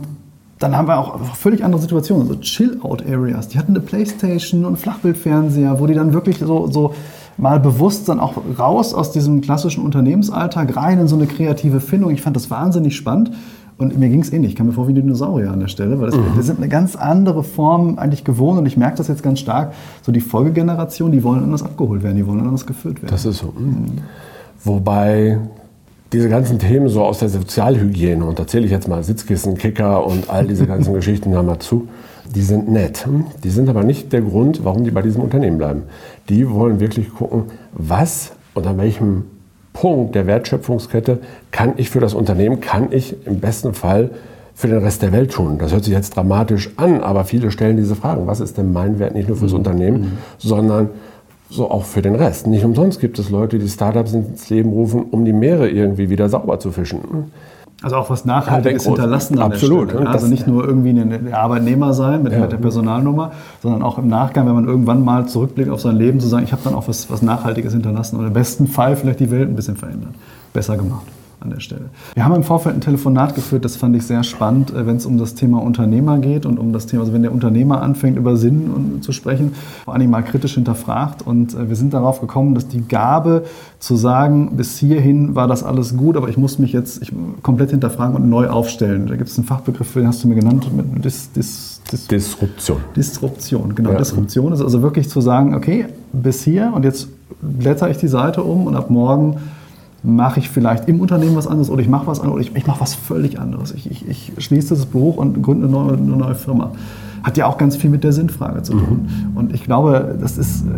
dann 0.59 0.77
haben 0.77 0.89
wir 0.89 0.99
auch 0.99 1.35
völlig 1.35 1.65
andere 1.65 1.81
Situationen, 1.81 2.29
so 2.29 2.37
Chill-Out-Areas. 2.37 3.49
Die 3.49 3.59
hatten 3.59 3.73
eine 3.73 3.81
Playstation 3.81 4.65
und 4.65 4.79
Flachbildfernseher, 4.79 5.79
wo 5.81 5.87
die 5.87 5.95
dann 5.95 6.15
wirklich 6.15 6.39
so, 6.39 6.67
so 6.69 6.95
mal 7.37 7.61
bewusst 7.61 8.09
dann 8.09 8.21
auch 8.21 8.35
raus 8.59 8.95
aus 8.95 9.13
diesem 9.13 9.43
klassischen 9.43 9.85
Unternehmensalltag 9.85 10.75
rein 10.77 10.99
in 10.99 11.09
so 11.09 11.17
eine 11.17 11.27
kreative 11.27 11.81
Findung. 11.81 12.11
Ich 12.11 12.23
fand 12.23 12.37
das 12.37 12.51
wahnsinnig 12.51 12.97
spannend. 12.97 13.33
Und 13.79 13.99
mir 13.99 14.09
ging 14.09 14.21
es 14.21 14.33
ähnlich. 14.33 14.53
Ich 14.53 14.57
kam 14.57 14.69
mir 14.69 14.73
vor 14.73 14.89
wie 14.89 14.95
Dinosaurier 14.95 15.51
an 15.51 15.61
der 15.61 15.69
Stelle, 15.69 16.01
weil 16.01 16.07
das, 16.07 16.17
mhm. 16.17 16.35
wir 16.35 16.43
sind 16.43 16.59
eine 16.59 16.69
ganz 16.69 16.97
andere 16.97 17.45
Form 17.45 17.99
eigentlich 17.99 18.25
gewohnt 18.25 18.59
und 18.59 18.65
ich 18.65 18.79
merke 18.79 18.97
das 18.97 19.09
jetzt 19.09 19.23
ganz 19.23 19.39
stark. 19.39 19.75
So 20.01 20.13
die 20.13 20.23
Folgegeneration, 20.23 21.13
die 21.13 21.23
wollen 21.23 21.43
anders 21.43 21.63
abgeholt 21.63 22.03
werden, 22.03 22.17
die 22.17 22.27
wollen 22.27 22.41
anders 22.41 22.65
geführt 22.65 23.03
werden. 23.03 23.13
Das 23.13 23.27
ist 23.27 23.39
so. 23.39 23.53
Mhm. 23.55 23.99
Wobei 24.65 25.41
diese 26.13 26.29
ganzen 26.29 26.59
Themen 26.59 26.89
so 26.89 27.03
aus 27.05 27.19
der 27.19 27.29
Sozialhygiene, 27.29 28.25
und 28.25 28.39
da 28.39 28.47
zähle 28.47 28.65
ich 28.65 28.71
jetzt 28.71 28.89
mal 28.89 29.03
Sitzkissen, 29.03 29.57
Kicker 29.57 30.07
und 30.07 30.31
all 30.31 30.47
diese 30.47 30.67
ganzen 30.67 30.95
Geschichten 30.95 31.33
da 31.33 31.43
mal 31.43 31.59
zu, 31.59 31.89
die 32.35 32.43
sind 32.43 32.69
nett. 32.71 33.07
Die 33.45 33.51
sind 33.51 33.69
aber 33.69 33.85
nicht 33.85 34.13
der 34.13 34.23
Grund, 34.23 34.65
warum 34.65 34.85
die 34.85 34.91
bei 34.91 35.03
diesem 35.03 35.23
Unternehmen 35.23 35.59
bleiben. 35.59 35.85
Die 36.29 36.49
wollen 36.51 36.81
wirklich 36.81 37.13
gucken, 37.13 37.45
was 37.73 38.33
und 38.55 38.67
an 38.67 38.79
welchem 38.79 39.25
Punkt 39.73 40.15
der 40.15 40.27
Wertschöpfungskette 40.27 41.19
kann 41.51 41.75
ich 41.77 41.91
für 41.91 42.01
das 42.01 42.15
Unternehmen, 42.15 42.61
kann 42.61 42.89
ich 42.93 43.27
im 43.27 43.41
besten 43.41 43.75
Fall 43.75 44.11
für 44.55 44.69
den 44.69 44.79
Rest 44.79 45.03
der 45.03 45.13
Welt 45.13 45.33
tun. 45.33 45.59
Das 45.59 45.73
hört 45.73 45.85
sich 45.85 45.93
jetzt 45.93 46.17
dramatisch 46.17 46.71
an, 46.77 47.03
aber 47.03 47.25
viele 47.25 47.51
stellen 47.51 47.77
diese 47.77 47.95
Fragen. 47.95 48.27
Was 48.27 48.41
ist 48.41 48.57
denn 48.57 48.73
mein 48.73 48.99
Wert 48.99 49.15
nicht 49.15 49.29
nur 49.29 49.37
fürs 49.37 49.53
mhm. 49.53 49.59
Unternehmen, 49.59 50.01
mhm. 50.01 50.19
sondern 50.39 50.89
so 51.51 51.71
auch 51.71 51.85
für 51.85 52.03
den 52.03 52.15
Rest. 52.15 52.47
Nicht 52.47 52.65
umsonst 52.65 53.01
gibt 53.01 53.19
es 53.19 53.31
Leute, 53.31 53.59
die 53.59 53.69
Startups 53.69 54.13
ins 54.13 54.49
Leben 54.51 54.71
rufen, 54.71 55.05
um 55.11 55.25
die 55.25 55.33
Meere 55.33 55.69
irgendwie 55.69 56.11
wieder 56.11 56.29
sauber 56.29 56.59
zu 56.59 56.73
fischen. 56.73 57.31
Also 57.83 57.97
auch 57.97 58.09
was 58.09 58.25
Nachhaltiges 58.25 58.85
ja, 58.85 58.93
hinterlassen 58.93 59.39
an 59.39 59.53
Absolut. 59.53 59.91
der 59.91 59.97
Stelle. 59.97 60.11
Also 60.11 60.27
nicht 60.29 60.47
nur 60.47 60.67
irgendwie 60.67 60.91
ein 60.91 61.35
Arbeitnehmer 61.35 61.93
sein 61.93 62.23
mit, 62.23 62.33
ja. 62.33 62.41
mit, 62.41 62.53
der 62.53 62.57
Personalnummer, 62.57 63.33
sondern 63.63 63.83
auch 63.83 63.99
im 63.99 64.09
Nachgang, 64.09 64.47
wenn 64.47 64.55
man 64.55 64.67
irgendwann 64.67 65.05
mal 65.05 65.27
zurückblickt 65.27 65.71
auf 65.71 65.81
sein 65.81 65.97
Leben, 65.97 66.19
zu 66.19 66.27
sagen, 66.27 66.45
ich 66.45 66.53
habe 66.53 66.63
dann 66.65 66.75
auch 66.75 66.89
was, 66.89 67.11
was 67.11 67.21
Nachhaltiges 67.21 67.75
hinterlassen 67.75 68.17
und 68.17 68.27
im 68.27 68.33
besten 68.33 68.67
Fall 68.67 68.97
vielleicht 68.97 69.21
die 69.21 69.31
Welt 69.31 69.49
ein 69.49 69.57
bisschen 69.57 69.77
verändert. 69.77 70.15
Besser 70.55 70.77
gemacht 70.77 71.07
an 71.41 71.51
der 71.51 71.61
Stelle. 71.61 71.91
Wir 72.15 72.25
haben 72.25 72.35
im 72.35 72.43
Vorfeld 72.43 72.75
ein 72.75 72.81
Telefonat 72.81 73.35
geführt, 73.35 73.65
das 73.65 73.77
fand 73.77 73.95
ich 73.97 74.05
sehr 74.05 74.23
spannend, 74.23 74.73
äh, 74.73 74.87
wenn 74.87 74.97
es 74.97 75.07
um 75.07 75.19
das 75.19 75.35
Thema 75.35 75.63
Unternehmer 75.63 76.19
geht 76.19 76.47
und 76.47 76.59
um 76.59 76.73
das 76.73 76.87
Thema, 76.87 77.03
also 77.03 77.13
wenn 77.13 77.23
der 77.23 77.33
Unternehmer 77.33 77.83
anfängt, 77.83 78.17
über 78.17 78.37
Sinn 78.37 79.01
zu 79.03 79.13
sprechen, 79.13 79.53
vor 79.85 79.95
allem 79.95 80.11
mal 80.11 80.23
kritisch 80.23 80.55
hinterfragt. 80.55 81.23
Und 81.23 81.55
äh, 81.55 81.69
wir 81.69 81.77
sind 81.77 81.93
darauf 81.93 82.21
gekommen, 82.21 82.55
dass 82.55 82.69
die 82.69 82.87
Gabe 82.87 83.45
zu 83.79 83.97
sagen, 83.97 84.57
bis 84.57 84.79
hierhin 84.79 85.35
war 85.35 85.47
das 85.49 85.63
alles 85.63 85.97
gut, 85.97 86.17
aber 86.17 86.29
ich 86.29 86.37
muss 86.37 86.59
mich 86.59 86.73
jetzt 86.73 87.03
ich, 87.03 87.13
komplett 87.43 87.71
hinterfragen 87.71 88.17
und 88.17 88.29
neu 88.29 88.49
aufstellen. 88.49 89.07
Da 89.07 89.17
gibt 89.17 89.29
es 89.29 89.37
einen 89.37 89.47
Fachbegriff, 89.47 89.93
den 89.93 90.07
hast 90.07 90.25
du 90.25 90.29
mir 90.29 90.37
genannt, 90.37 90.71
mit 90.75 91.05
Dis, 91.05 91.31
Dis, 91.33 91.81
Dis, 91.91 92.07
Disruption. 92.07 92.79
Disruption, 92.97 93.75
genau. 93.75 93.93
Ja. 93.93 93.99
Disruption 93.99 94.53
ist 94.53 94.61
also 94.61 94.83
wirklich 94.83 95.09
zu 95.09 95.21
sagen, 95.21 95.55
okay, 95.55 95.87
bis 96.13 96.43
hier 96.43 96.73
und 96.75 96.85
jetzt 96.85 97.09
blätter 97.43 97.91
ich 97.91 97.99
die 97.99 98.09
Seite 98.09 98.43
um 98.43 98.67
und 98.67 98.75
ab 98.75 98.91
morgen 98.91 99.37
mache 100.07 100.39
ich 100.41 100.49
vielleicht 100.49 100.89
im 100.89 101.01
Unternehmen 101.01 101.37
was 101.37 101.47
anderes 101.47 101.69
oder 101.69 101.83
ich 101.83 101.89
mache 101.89 102.07
was 102.07 102.21
anderes 102.21 102.35
oder 102.35 102.43
ich, 102.43 102.57
ich 102.57 102.67
mache 102.67 102.81
was 102.81 102.95
völlig 102.95 103.41
anderes. 103.41 103.73
Ich, 103.73 103.91
ich, 103.91 104.09
ich, 104.09 104.33
schließe 104.39 104.75
das 104.75 104.87
Buch 104.87 105.17
und 105.17 105.43
gründe 105.43 105.67
eine 105.67 105.77
neue, 105.77 105.93
eine 105.95 106.17
neue, 106.17 106.35
Firma. 106.35 106.73
Hat 107.25 107.37
ja 107.37 107.47
auch 107.47 107.59
ganz 107.59 107.77
viel 107.77 107.91
mit 107.91 108.05
der 108.05 108.13
Sinnfrage 108.13 108.63
zu 108.63 108.75
tun. 108.75 109.09
Mhm. 109.09 109.37
Und 109.37 109.53
ich 109.53 109.65
glaube, 109.65 110.17
das 110.21 110.39
ist 110.39 110.63
äh, 110.63 110.69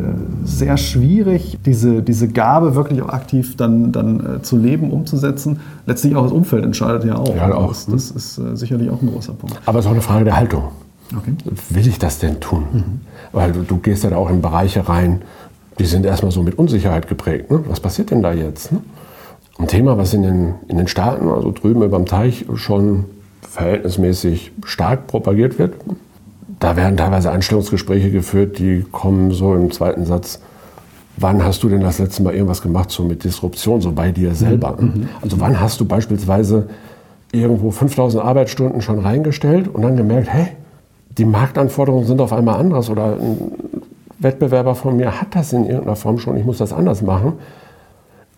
sehr 0.44 0.78
schwierig, 0.78 1.58
diese, 1.66 2.02
diese 2.02 2.28
Gabe 2.28 2.75
wirklich 2.75 3.02
auch 3.02 3.11
aktiv 3.11 3.54
dann, 3.56 3.92
dann 3.92 4.37
äh, 4.37 4.42
zu 4.42 4.56
leben, 4.56 4.90
umzusetzen. 4.90 5.61
Letztlich 5.85 6.16
auch 6.16 6.23
das 6.23 6.32
Umfeld 6.32 6.64
entscheidet 6.64 7.04
ja 7.04 7.16
auch. 7.16 7.37
Ja, 7.37 7.54
auch. 7.54 7.68
Das, 7.68 7.87
das 7.87 8.11
ist 8.11 8.38
äh, 8.38 8.56
sicherlich 8.56 8.88
auch 8.88 9.02
ein 9.02 9.08
großer 9.08 9.35
Punkt. 9.35 9.61
Aber 9.66 9.78
es 9.78 9.85
ist 9.85 9.88
auch 9.88 9.94
eine 9.94 10.02
Frage 10.02 10.25
der 10.25 10.37
Haltung. 10.37 10.64
Okay. 11.14 11.35
Will 11.70 11.87
ich 11.87 11.98
das 11.98 12.18
denn 12.18 12.40
tun? 12.40 12.64
Mhm. 12.72 12.83
Weil 13.33 13.53
du, 13.53 13.62
du, 13.62 13.76
gehst 13.76 14.05
ja 14.05 14.11
da 14.11 14.16
auch 14.16 14.31
in 14.31 14.40
Bereiche 14.40 14.88
rein, 14.88 15.22
die 15.79 15.85
sind 15.85 16.07
erstmal 16.07 16.33
so 16.33 16.42
mit 16.42 16.59
Unsicherheit 16.59 17.09
geprägt. 17.09 17.50
Ne? 17.50 17.62
Was 17.68 17.81
passiert 17.81 18.11
denn 18.11 18.22
da 18.22 18.33
jetzt? 18.33 18.72
Ne? 18.72 18.81
Ein 19.59 19.66
Thema, 19.66 19.99
was 19.99 20.14
in 20.14 20.23
den, 20.23 20.55
in 20.68 20.79
den 20.79 20.88
Staaten, 20.88 21.29
also 21.29 21.51
drüben 21.51 21.83
über 21.83 21.99
dem 21.99 22.07
Teich, 22.07 22.47
schon 22.55 23.05
verhältnismäßig 23.42 24.53
stark 24.64 25.07
propagiert 25.09 25.59
wird. 25.59 25.75
Da 26.61 26.77
werden 26.77 26.97
teilweise 26.97 27.31
Einstellungsgespräche 27.31 28.11
geführt, 28.11 28.59
die 28.59 28.85
kommen 28.90 29.33
so 29.33 29.55
im 29.55 29.71
zweiten 29.71 30.05
Satz. 30.07 30.40
Wann 31.16 31.44
hast 31.44 31.62
du 31.62 31.68
denn 31.68 31.81
das 31.81 31.99
letzte 31.99 32.23
Mal 32.23 32.35
irgendwas 32.35 32.62
gemacht, 32.62 32.90
so 32.90 33.03
mit 33.03 33.25
Disruption, 33.25 33.81
so 33.81 33.90
bei 33.92 34.12
dir 34.12 34.35
selber? 34.35 34.77
Mhm. 34.79 34.87
mhm. 34.87 35.09
Also 35.21 35.40
wann 35.40 35.61
hast 35.61 35.81
du 35.81 35.85
beispielsweise 35.85 36.68
irgendwo 37.33 37.71
5000 37.71 38.25
Arbeitsstunden 38.25 38.81
schon 38.81 39.01
reingestellt 39.01 39.68
und 39.68 39.83
dann 39.83 39.97
gemerkt, 39.97 40.29
hey, 40.33 40.49
die 41.18 41.25
Marktanforderungen 41.25 42.07
sind 42.07 42.21
auf 42.21 42.33
einmal 42.33 42.61
anders 42.61 42.88
oder 42.90 43.16
ein 43.18 43.53
Wettbewerber 44.21 44.75
von 44.75 44.97
mir 44.97 45.21
hat 45.21 45.35
das 45.35 45.53
in 45.53 45.64
irgendeiner 45.64 45.97
Form 45.97 46.18
schon, 46.18 46.37
ich 46.37 46.44
muss 46.44 46.59
das 46.59 46.73
anders 46.73 47.03
machen 47.03 47.35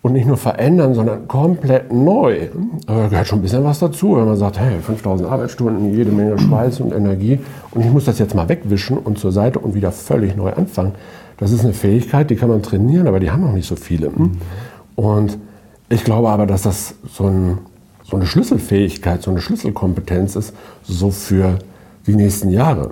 und 0.01 0.13
nicht 0.13 0.25
nur 0.25 0.37
verändern, 0.37 0.93
sondern 0.95 1.27
komplett 1.27 1.93
neu. 1.93 2.49
Aber 2.87 3.03
da 3.03 3.07
gehört 3.07 3.27
schon 3.27 3.39
ein 3.39 3.41
bisschen 3.43 3.63
was 3.63 3.79
dazu, 3.79 4.15
wenn 4.17 4.25
man 4.25 4.37
sagt, 4.37 4.59
hey, 4.59 4.79
5000 4.81 5.29
Arbeitsstunden, 5.29 5.95
jede 5.95 6.11
Menge 6.11 6.39
Schweiß 6.39 6.79
und 6.79 6.91
Energie 6.91 7.39
und 7.71 7.85
ich 7.85 7.91
muss 7.91 8.05
das 8.05 8.17
jetzt 8.17 8.33
mal 8.33 8.49
wegwischen 8.49 8.97
und 8.97 9.19
zur 9.19 9.31
Seite 9.31 9.59
und 9.59 9.75
wieder 9.75 9.91
völlig 9.91 10.35
neu 10.35 10.53
anfangen. 10.53 10.93
Das 11.37 11.51
ist 11.51 11.63
eine 11.63 11.73
Fähigkeit, 11.73 12.29
die 12.29 12.35
kann 12.35 12.49
man 12.49 12.61
trainieren, 12.61 13.07
aber 13.07 13.19
die 13.19 13.31
haben 13.31 13.43
noch 13.43 13.53
nicht 13.53 13.67
so 13.67 13.75
viele. 13.75 14.11
Und 14.95 15.37
ich 15.89 16.03
glaube 16.03 16.29
aber, 16.29 16.45
dass 16.45 16.63
das 16.63 16.95
so, 17.11 17.25
ein, 17.25 17.59
so 18.03 18.15
eine 18.15 18.25
Schlüsselfähigkeit, 18.25 19.21
so 19.21 19.31
eine 19.31 19.41
Schlüsselkompetenz 19.41 20.35
ist, 20.35 20.53
so 20.83 21.11
für 21.11 21.59
die 22.07 22.15
nächsten 22.15 22.49
Jahre? 22.49 22.91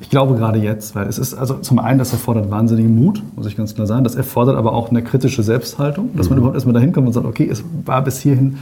Ich 0.00 0.10
glaube 0.10 0.34
gerade 0.34 0.58
jetzt, 0.58 0.94
weil 0.94 1.06
es 1.06 1.18
ist, 1.18 1.34
also 1.34 1.54
zum 1.54 1.78
einen, 1.78 1.98
das 1.98 2.12
erfordert 2.12 2.50
wahnsinnigen 2.50 2.94
Mut, 2.94 3.22
muss 3.36 3.46
ich 3.46 3.56
ganz 3.56 3.74
klar 3.74 3.86
sagen. 3.86 4.04
Das 4.04 4.14
erfordert 4.14 4.56
aber 4.56 4.72
auch 4.72 4.90
eine 4.90 5.02
kritische 5.02 5.42
Selbsthaltung, 5.42 6.10
dass 6.16 6.28
man 6.28 6.36
mhm. 6.36 6.42
überhaupt 6.42 6.56
erstmal 6.56 6.74
dahin 6.74 6.92
kommt 6.92 7.06
und 7.06 7.12
sagt, 7.12 7.26
okay, 7.26 7.48
es 7.50 7.64
war 7.84 8.02
bis 8.02 8.20
hierhin 8.20 8.58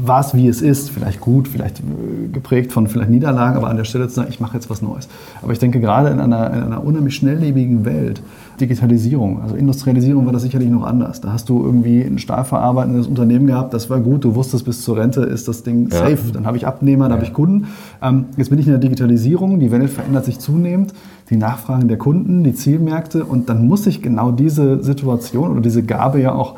war 0.00 0.20
es, 0.20 0.32
wie 0.32 0.46
es 0.46 0.62
ist, 0.62 0.90
vielleicht 0.90 1.20
gut, 1.20 1.48
vielleicht 1.48 1.80
äh, 1.80 2.28
geprägt 2.32 2.72
von 2.72 2.86
vielleicht 2.86 3.10
Niederlagen, 3.10 3.56
aber 3.56 3.68
an 3.68 3.76
der 3.76 3.84
Stelle 3.84 4.06
zu 4.08 4.14
sagen, 4.14 4.28
ich 4.30 4.38
mache 4.38 4.54
jetzt 4.54 4.70
was 4.70 4.80
Neues. 4.80 5.08
Aber 5.42 5.52
ich 5.52 5.58
denke, 5.58 5.80
gerade 5.80 6.10
in 6.10 6.20
einer, 6.20 6.52
in 6.52 6.62
einer 6.62 6.84
unheimlich 6.84 7.16
schnelllebigen 7.16 7.84
Welt, 7.84 8.22
Digitalisierung, 8.60 9.42
also 9.42 9.56
Industrialisierung 9.56 10.24
war 10.24 10.32
das 10.32 10.42
sicherlich 10.42 10.70
noch 10.70 10.84
anders. 10.84 11.20
Da 11.20 11.32
hast 11.32 11.48
du 11.48 11.64
irgendwie 11.64 12.02
ein 12.02 12.18
stahlverarbeitendes 12.18 13.08
Unternehmen 13.08 13.48
gehabt, 13.48 13.74
das 13.74 13.90
war 13.90 13.98
gut, 13.98 14.24
du 14.24 14.36
wusstest, 14.36 14.64
bis 14.64 14.82
zur 14.82 14.96
Rente 14.96 15.22
ist 15.22 15.48
das 15.48 15.64
Ding 15.64 15.90
safe. 15.90 16.10
Ja. 16.10 16.32
Dann 16.32 16.46
habe 16.46 16.56
ich 16.56 16.66
Abnehmer, 16.66 17.04
dann 17.04 17.12
ja. 17.12 17.16
habe 17.16 17.26
ich 17.26 17.32
Kunden. 17.32 17.66
Ähm, 18.00 18.26
jetzt 18.36 18.50
bin 18.50 18.58
ich 18.60 18.66
in 18.66 18.72
der 18.72 18.80
Digitalisierung, 18.80 19.58
die 19.58 19.72
Welt 19.72 19.90
verändert 19.90 20.24
sich 20.24 20.38
zunehmend, 20.38 20.94
die 21.28 21.36
Nachfragen 21.36 21.88
der 21.88 21.98
Kunden, 21.98 22.44
die 22.44 22.54
Zielmärkte 22.54 23.24
und 23.24 23.48
dann 23.48 23.66
muss 23.66 23.86
ich 23.86 24.00
genau 24.00 24.30
diese 24.30 24.82
Situation 24.82 25.50
oder 25.50 25.60
diese 25.60 25.82
Gabe 25.82 26.20
ja 26.20 26.32
auch 26.32 26.54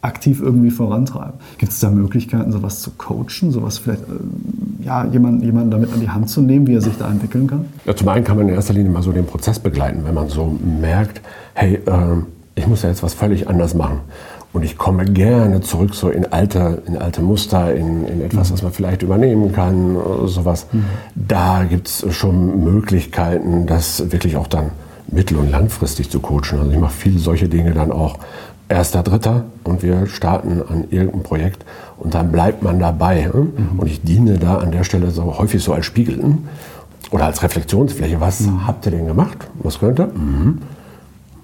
aktiv 0.00 0.40
irgendwie 0.40 0.70
vorantreiben. 0.70 1.34
Gibt 1.58 1.72
es 1.72 1.80
da 1.80 1.90
Möglichkeiten, 1.90 2.52
sowas 2.52 2.80
zu 2.80 2.92
coachen, 2.92 3.50
sowas 3.50 3.78
vielleicht 3.78 4.02
äh, 4.02 4.84
ja, 4.84 5.04
jemanden, 5.06 5.42
jemanden 5.42 5.70
damit 5.70 5.92
an 5.92 6.00
die 6.00 6.08
Hand 6.08 6.30
zu 6.30 6.40
nehmen, 6.40 6.66
wie 6.66 6.74
er 6.74 6.80
sich 6.80 6.96
da 6.98 7.10
entwickeln 7.10 7.46
kann? 7.48 7.64
Ja, 7.84 7.96
zum 7.96 8.08
einen 8.08 8.24
kann 8.24 8.36
man 8.36 8.48
in 8.48 8.54
erster 8.54 8.74
Linie 8.74 8.92
mal 8.92 9.02
so 9.02 9.12
den 9.12 9.26
Prozess 9.26 9.58
begleiten, 9.58 10.02
wenn 10.04 10.14
man 10.14 10.28
so 10.28 10.56
merkt, 10.80 11.20
hey, 11.54 11.74
äh, 11.74 12.22
ich 12.54 12.66
muss 12.66 12.82
ja 12.82 12.88
jetzt 12.88 13.02
was 13.02 13.14
völlig 13.14 13.48
anders 13.48 13.74
machen. 13.74 14.00
Und 14.52 14.62
ich 14.64 14.78
komme 14.78 15.04
gerne 15.04 15.60
zurück 15.60 15.94
so 15.94 16.08
in 16.08 16.32
alte, 16.32 16.82
in 16.86 16.96
alte 16.96 17.20
Muster, 17.20 17.74
in, 17.74 18.06
in 18.06 18.22
etwas, 18.22 18.48
mhm. 18.48 18.54
was 18.54 18.62
man 18.62 18.72
vielleicht 18.72 19.02
übernehmen 19.02 19.52
kann, 19.52 19.96
sowas. 20.24 20.66
Mhm. 20.72 20.84
Da 21.14 21.64
gibt 21.64 21.88
es 21.88 22.06
schon 22.14 22.64
Möglichkeiten, 22.64 23.66
das 23.66 24.10
wirklich 24.10 24.36
auch 24.36 24.46
dann 24.46 24.70
mittel- 25.10 25.36
und 25.38 25.50
langfristig 25.50 26.10
zu 26.10 26.20
coachen. 26.20 26.58
Also 26.58 26.70
ich 26.70 26.78
mache 26.78 26.94
viele 26.94 27.18
solche 27.18 27.48
Dinge 27.48 27.72
dann 27.72 27.92
auch 27.92 28.18
erster, 28.68 29.02
dritter 29.02 29.44
und 29.64 29.82
wir 29.82 30.06
starten 30.06 30.62
an 30.68 30.84
irgendeinem 30.90 31.22
Projekt 31.22 31.64
und 31.98 32.14
dann 32.14 32.30
bleibt 32.30 32.62
man 32.62 32.78
dabei. 32.78 33.24
Hm? 33.24 33.52
Mhm. 33.56 33.78
Und 33.78 33.86
ich 33.86 34.02
diene 34.02 34.38
da 34.38 34.58
an 34.58 34.70
der 34.70 34.84
Stelle 34.84 35.10
so 35.10 35.38
häufig 35.38 35.62
so 35.62 35.72
als 35.72 35.86
Spiegel 35.86 36.22
hm? 36.22 36.38
oder 37.10 37.26
als 37.26 37.42
Reflexionsfläche. 37.42 38.20
Was 38.20 38.40
mhm. 38.40 38.66
habt 38.66 38.86
ihr 38.86 38.92
denn 38.92 39.06
gemacht? 39.06 39.38
Was 39.62 39.78
könnte? 39.78 40.06
Mhm. 40.06 40.58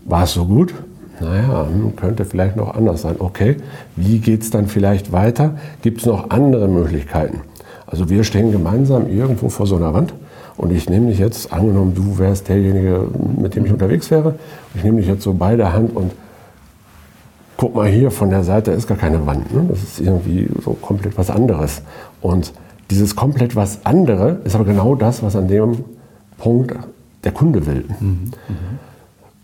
War 0.05 0.25
es 0.25 0.35
so 0.35 0.45
gut? 0.45 0.75
Naja, 1.21 1.67
hm, 1.69 1.95
könnte 1.97 2.25
vielleicht 2.25 2.57
noch 2.57 2.75
anders 2.75 3.03
sein. 3.03 3.17
Okay, 3.19 3.57
wie 3.97 4.19
geht 4.19 4.43
es 4.43 4.51
dann 4.51 4.67
vielleicht 4.67 5.13
weiter? 5.13 5.57
Gibt 5.83 6.01
es 6.01 6.07
noch 6.07 6.31
andere 6.31 6.69
Möglichkeiten? 6.69 7.41
Also 7.87 8.11
wir 8.11 8.25
stehen 8.25 8.51
gemeinsam 8.51 9.09
irgendwo 9.09 9.49
vor 9.49 9.67
so 9.67 9.77
einer 9.77 9.95
Wand 9.95 10.13
Und 10.57 10.73
ich 10.73 10.91
nehme 10.91 11.09
dich 11.09 11.19
jetzt, 11.19 11.53
angenommen, 11.53 11.95
du 11.95 12.19
wärst 12.19 12.49
derjenige, 12.49 13.07
mit 13.41 13.55
dem 13.55 13.65
ich 13.67 13.73
unterwegs 13.73 14.11
wäre, 14.11 14.35
ich 14.75 14.83
nehme 14.83 14.99
dich 14.99 15.09
jetzt 15.09 15.23
so 15.23 15.35
bei 15.35 15.57
der 15.57 15.73
Hand 15.73 15.95
und 15.97 16.13
guck 17.65 17.75
mal 17.75 17.89
hier, 17.89 18.11
von 18.11 18.29
der 18.29 18.45
Seite 18.45 18.73
ist 18.73 18.87
gar 18.87 18.99
keine 18.99 19.25
Wand. 19.25 19.51
Ne? 19.55 19.65
Das 19.71 19.83
ist 19.83 19.99
irgendwie 19.99 20.51
so 20.63 20.75
komplett 20.75 21.17
was 21.17 21.31
anderes. 21.31 21.81
Und 22.21 22.53
dieses 22.91 23.17
komplett 23.17 23.57
was 23.57 23.87
andere 23.87 24.41
ist 24.45 24.55
aber 24.55 24.67
genau 24.67 24.95
das, 24.95 25.23
was 25.23 25.35
an 25.35 25.49
dem 25.49 25.83
Punkt 26.37 26.75
der 27.25 27.33
Kunde 27.33 27.65
will. 27.65 27.85
Mhm. 28.01 28.33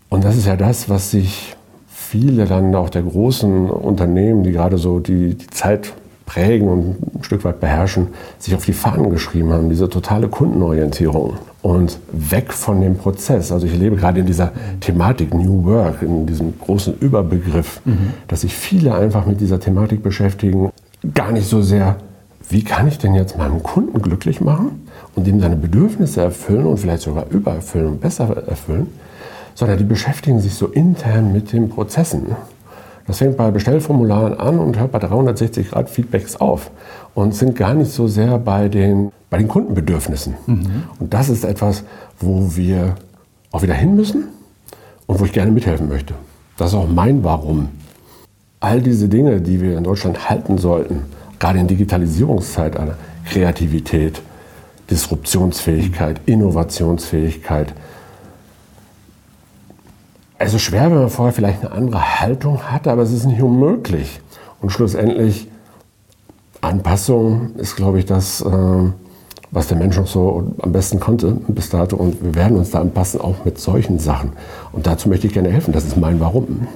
Und 0.09 0.23
das 0.23 0.37
ist 0.37 0.45
ja 0.45 0.55
das, 0.55 0.87
was 0.87 1.09
sich 1.09 1.55
viele 1.87 2.45
dann 2.45 2.75
auch 2.75 2.91
der 2.91 3.01
großen 3.01 3.71
Unternehmen, 3.71 4.43
die 4.43 4.51
gerade 4.51 4.77
so 4.77 4.99
die, 4.99 5.33
die 5.33 5.47
Zeit 5.47 5.91
prägen 6.31 6.69
und 6.69 6.79
ein 7.17 7.23
Stück 7.23 7.43
weit 7.43 7.59
beherrschen, 7.59 8.07
sich 8.39 8.55
auf 8.55 8.65
die 8.65 8.73
Fahnen 8.73 9.09
geschrieben 9.09 9.51
haben, 9.51 9.69
diese 9.69 9.89
totale 9.89 10.29
Kundenorientierung 10.29 11.33
und 11.61 11.99
weg 12.13 12.53
von 12.53 12.79
dem 12.79 12.95
Prozess. 12.95 13.51
Also 13.51 13.67
ich 13.67 13.77
lebe 13.77 13.97
gerade 13.97 14.21
in 14.21 14.25
dieser 14.25 14.53
Thematik 14.79 15.33
New 15.33 15.65
Work, 15.65 16.01
in 16.01 16.25
diesem 16.25 16.53
großen 16.57 16.97
Überbegriff, 16.99 17.81
mhm. 17.83 18.13
dass 18.29 18.41
sich 18.41 18.55
viele 18.55 18.95
einfach 18.95 19.25
mit 19.25 19.41
dieser 19.41 19.59
Thematik 19.59 20.03
beschäftigen, 20.03 20.69
gar 21.13 21.33
nicht 21.33 21.49
so 21.49 21.61
sehr, 21.61 21.97
wie 22.49 22.63
kann 22.63 22.87
ich 22.87 22.97
denn 22.97 23.13
jetzt 23.13 23.37
meinen 23.37 23.61
Kunden 23.61 24.01
glücklich 24.01 24.39
machen 24.39 24.87
und 25.15 25.27
ihm 25.27 25.41
seine 25.41 25.57
Bedürfnisse 25.57 26.21
erfüllen 26.21 26.65
und 26.65 26.77
vielleicht 26.77 27.03
sogar 27.03 27.25
übererfüllen 27.29 27.87
und 27.87 28.01
besser 28.01 28.47
erfüllen, 28.47 28.87
sondern 29.53 29.77
die 29.77 29.83
beschäftigen 29.83 30.39
sich 30.39 30.53
so 30.53 30.67
intern 30.67 31.33
mit 31.33 31.51
den 31.51 31.67
Prozessen. 31.67 32.37
Das 33.11 33.17
fängt 33.17 33.35
bei 33.35 33.51
Bestellformularen 33.51 34.39
an 34.39 34.57
und 34.57 34.79
hört 34.79 34.93
bei 34.93 34.99
360 34.99 35.71
Grad 35.71 35.89
Feedbacks 35.89 36.37
auf 36.37 36.71
und 37.13 37.35
sind 37.35 37.57
gar 37.57 37.73
nicht 37.73 37.91
so 37.91 38.07
sehr 38.07 38.37
bei 38.39 38.69
den, 38.69 39.11
bei 39.29 39.37
den 39.37 39.49
Kundenbedürfnissen. 39.49 40.35
Mhm. 40.47 40.83
Und 40.97 41.13
das 41.13 41.27
ist 41.27 41.43
etwas, 41.43 41.83
wo 42.21 42.55
wir 42.55 42.95
auch 43.51 43.63
wieder 43.63 43.73
hin 43.73 43.97
müssen 43.97 44.29
und 45.07 45.19
wo 45.19 45.25
ich 45.25 45.33
gerne 45.33 45.51
mithelfen 45.51 45.89
möchte. 45.89 46.13
Das 46.55 46.69
ist 46.69 46.75
auch 46.75 46.87
mein 46.87 47.21
Warum. 47.21 47.67
All 48.61 48.79
diese 48.79 49.09
Dinge, 49.09 49.41
die 49.41 49.59
wir 49.59 49.77
in 49.77 49.83
Deutschland 49.83 50.29
halten 50.29 50.57
sollten, 50.57 51.01
gerade 51.37 51.59
in 51.59 51.67
Digitalisierungszeitalter, 51.67 52.95
Kreativität, 53.25 54.21
Disruptionsfähigkeit, 54.89 56.21
Innovationsfähigkeit, 56.27 57.73
es 60.43 60.53
ist 60.53 60.61
schwer, 60.63 60.89
wenn 60.91 60.99
man 60.99 61.09
vorher 61.09 61.33
vielleicht 61.33 61.61
eine 61.63 61.71
andere 61.71 62.19
Haltung 62.19 62.59
hatte, 62.63 62.91
aber 62.91 63.03
es 63.03 63.11
ist 63.11 63.25
nicht 63.25 63.41
unmöglich. 63.41 64.19
Und 64.61 64.71
schlussendlich, 64.71 65.47
Anpassung 66.61 67.55
ist, 67.57 67.75
glaube 67.75 67.99
ich, 67.99 68.05
das, 68.05 68.41
äh, 68.41 68.47
was 69.51 69.67
der 69.67 69.77
Mensch 69.77 69.97
noch 69.97 70.07
so 70.07 70.53
am 70.61 70.71
besten 70.71 70.99
konnte 70.99 71.37
bis 71.47 71.69
dato. 71.69 71.95
Und 71.95 72.23
wir 72.23 72.35
werden 72.35 72.57
uns 72.57 72.71
da 72.71 72.79
anpassen, 72.79 73.19
auch 73.21 73.45
mit 73.45 73.59
solchen 73.59 73.99
Sachen. 73.99 74.33
Und 74.71 74.87
dazu 74.87 75.09
möchte 75.09 75.27
ich 75.27 75.33
gerne 75.33 75.49
helfen. 75.49 75.73
Das 75.73 75.85
ist 75.85 75.97
mein 75.97 76.19
Warum. 76.19 76.67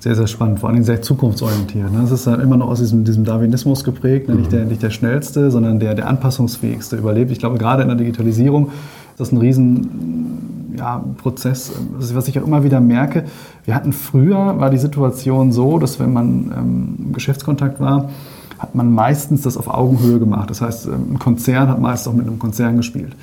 Sehr, 0.00 0.14
sehr 0.14 0.26
spannend, 0.26 0.60
vor 0.60 0.68
allem 0.68 0.82
sehr 0.82 1.00
zukunftsorientiert. 1.00 1.90
Ne? 1.90 2.06
ist 2.12 2.26
dann 2.26 2.40
immer 2.40 2.58
noch 2.58 2.68
aus 2.68 2.80
diesem, 2.80 3.04
diesem 3.04 3.24
Darwinismus 3.24 3.84
geprägt, 3.84 4.28
ne? 4.28 4.34
nicht, 4.34 4.52
der, 4.52 4.66
nicht 4.66 4.82
der 4.82 4.90
schnellste, 4.90 5.50
sondern 5.50 5.80
der, 5.80 5.94
der 5.94 6.08
anpassungsfähigste 6.08 6.96
überlebt. 6.96 7.30
Ich 7.30 7.38
glaube, 7.38 7.56
gerade 7.56 7.82
in 7.82 7.88
der 7.88 7.96
Digitalisierung 7.96 8.66
ist 8.66 9.20
das 9.20 9.32
ein 9.32 9.38
riesen 9.38 10.63
ja, 10.76 11.04
Prozess, 11.18 11.72
was 11.98 12.28
ich 12.28 12.38
auch 12.38 12.46
immer 12.46 12.64
wieder 12.64 12.80
merke. 12.80 13.24
Wir 13.64 13.74
hatten 13.74 13.92
früher, 13.92 14.58
war 14.58 14.70
die 14.70 14.78
Situation 14.78 15.52
so, 15.52 15.78
dass 15.78 15.98
wenn 16.00 16.12
man 16.12 16.52
ähm, 16.56 16.94
im 17.06 17.12
Geschäftskontakt 17.12 17.80
war, 17.80 18.10
hat 18.58 18.74
man 18.74 18.92
meistens 18.92 19.42
das 19.42 19.56
auf 19.56 19.68
Augenhöhe 19.68 20.18
gemacht. 20.18 20.50
Das 20.50 20.60
heißt, 20.60 20.86
ähm, 20.86 21.14
ein 21.14 21.18
Konzern 21.18 21.68
hat 21.68 21.80
meist 21.80 22.06
auch 22.08 22.12
mit 22.12 22.26
einem 22.26 22.38
Konzern 22.38 22.76
gespielt. 22.76 23.14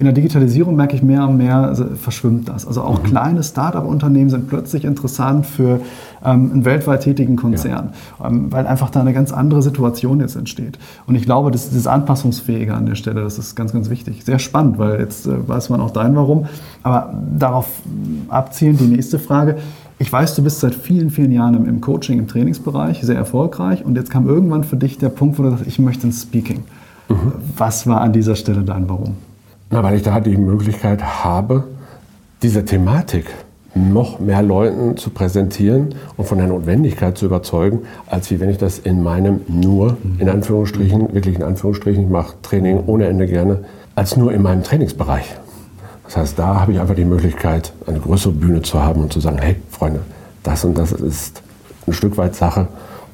In 0.00 0.04
der 0.04 0.12
Digitalisierung 0.12 0.76
merke 0.76 0.94
ich 0.94 1.02
mehr 1.02 1.26
und 1.26 1.38
mehr, 1.38 1.56
also 1.56 1.84
verschwimmt 1.96 2.48
das. 2.48 2.66
Also 2.66 2.82
auch 2.82 3.00
mhm. 3.00 3.04
kleine 3.04 3.42
Start-up-Unternehmen 3.42 4.30
sind 4.30 4.48
plötzlich 4.48 4.84
interessant 4.84 5.44
für 5.44 5.80
ähm, 6.24 6.52
einen 6.52 6.64
weltweit 6.64 7.02
tätigen 7.02 7.34
Konzern, 7.34 7.90
ja. 8.20 8.28
ähm, 8.28 8.52
weil 8.52 8.68
einfach 8.68 8.90
da 8.90 9.00
eine 9.00 9.12
ganz 9.12 9.32
andere 9.32 9.60
Situation 9.60 10.20
jetzt 10.20 10.36
entsteht. 10.36 10.78
Und 11.08 11.16
ich 11.16 11.24
glaube, 11.24 11.50
das 11.50 11.64
ist 11.64 11.74
das 11.74 11.88
Anpassungsfähige 11.88 12.74
an 12.74 12.86
der 12.86 12.94
Stelle, 12.94 13.22
das 13.22 13.38
ist 13.38 13.56
ganz, 13.56 13.72
ganz 13.72 13.90
wichtig. 13.90 14.24
Sehr 14.24 14.38
spannend, 14.38 14.78
weil 14.78 15.00
jetzt 15.00 15.26
äh, 15.26 15.48
weiß 15.48 15.68
man 15.70 15.80
auch 15.80 15.90
dein 15.90 16.14
Warum. 16.14 16.46
Aber 16.84 17.12
darauf 17.36 17.68
abzielen 18.28 18.76
die 18.76 18.86
nächste 18.86 19.18
Frage. 19.18 19.56
Ich 19.98 20.12
weiß, 20.12 20.36
du 20.36 20.44
bist 20.44 20.60
seit 20.60 20.76
vielen, 20.76 21.10
vielen 21.10 21.32
Jahren 21.32 21.66
im 21.66 21.80
Coaching, 21.80 22.20
im 22.20 22.28
Trainingsbereich 22.28 23.00
sehr 23.00 23.16
erfolgreich 23.16 23.84
und 23.84 23.96
jetzt 23.96 24.10
kam 24.10 24.28
irgendwann 24.28 24.62
für 24.62 24.76
dich 24.76 24.98
der 24.98 25.08
Punkt, 25.08 25.40
wo 25.40 25.42
du 25.42 25.50
sagst, 25.50 25.66
ich 25.66 25.80
möchte 25.80 26.06
ein 26.06 26.12
Speaking. 26.12 26.62
Mhm. 27.08 27.32
Was 27.56 27.84
war 27.88 28.00
an 28.00 28.12
dieser 28.12 28.36
Stelle 28.36 28.62
dein 28.62 28.88
Warum? 28.88 29.16
Na, 29.70 29.82
weil 29.82 29.96
ich 29.96 30.02
da 30.02 30.20
die 30.20 30.36
Möglichkeit 30.36 31.02
habe, 31.24 31.64
diese 32.42 32.64
Thematik 32.64 33.26
noch 33.74 34.18
mehr 34.18 34.42
Leuten 34.42 34.96
zu 34.96 35.10
präsentieren 35.10 35.94
und 36.16 36.26
von 36.26 36.38
der 36.38 36.46
Notwendigkeit 36.46 37.18
zu 37.18 37.26
überzeugen, 37.26 37.80
als 38.06 38.30
wie 38.30 38.40
wenn 38.40 38.48
ich 38.48 38.58
das 38.58 38.78
in 38.78 39.02
meinem 39.02 39.40
nur, 39.46 39.98
in 40.18 40.28
Anführungsstrichen, 40.28 41.12
wirklich 41.12 41.36
in 41.36 41.42
Anführungsstrichen, 41.42 42.04
ich 42.04 42.10
mache 42.10 42.34
Training 42.42 42.84
ohne 42.86 43.06
Ende 43.06 43.26
gerne, 43.26 43.64
als 43.94 44.16
nur 44.16 44.32
in 44.32 44.42
meinem 44.42 44.62
Trainingsbereich. 44.62 45.36
Das 46.04 46.16
heißt, 46.16 46.38
da 46.38 46.60
habe 46.60 46.72
ich 46.72 46.80
einfach 46.80 46.94
die 46.94 47.04
Möglichkeit, 47.04 47.72
eine 47.86 48.00
größere 48.00 48.32
Bühne 48.32 48.62
zu 48.62 48.82
haben 48.82 49.02
und 49.02 49.12
zu 49.12 49.20
sagen, 49.20 49.38
hey 49.38 49.56
Freunde, 49.70 50.00
das 50.42 50.64
und 50.64 50.78
das 50.78 50.92
ist 50.92 51.42
ein 51.86 51.92
Stück 51.92 52.16
weit 52.16 52.34
Sache 52.34 52.68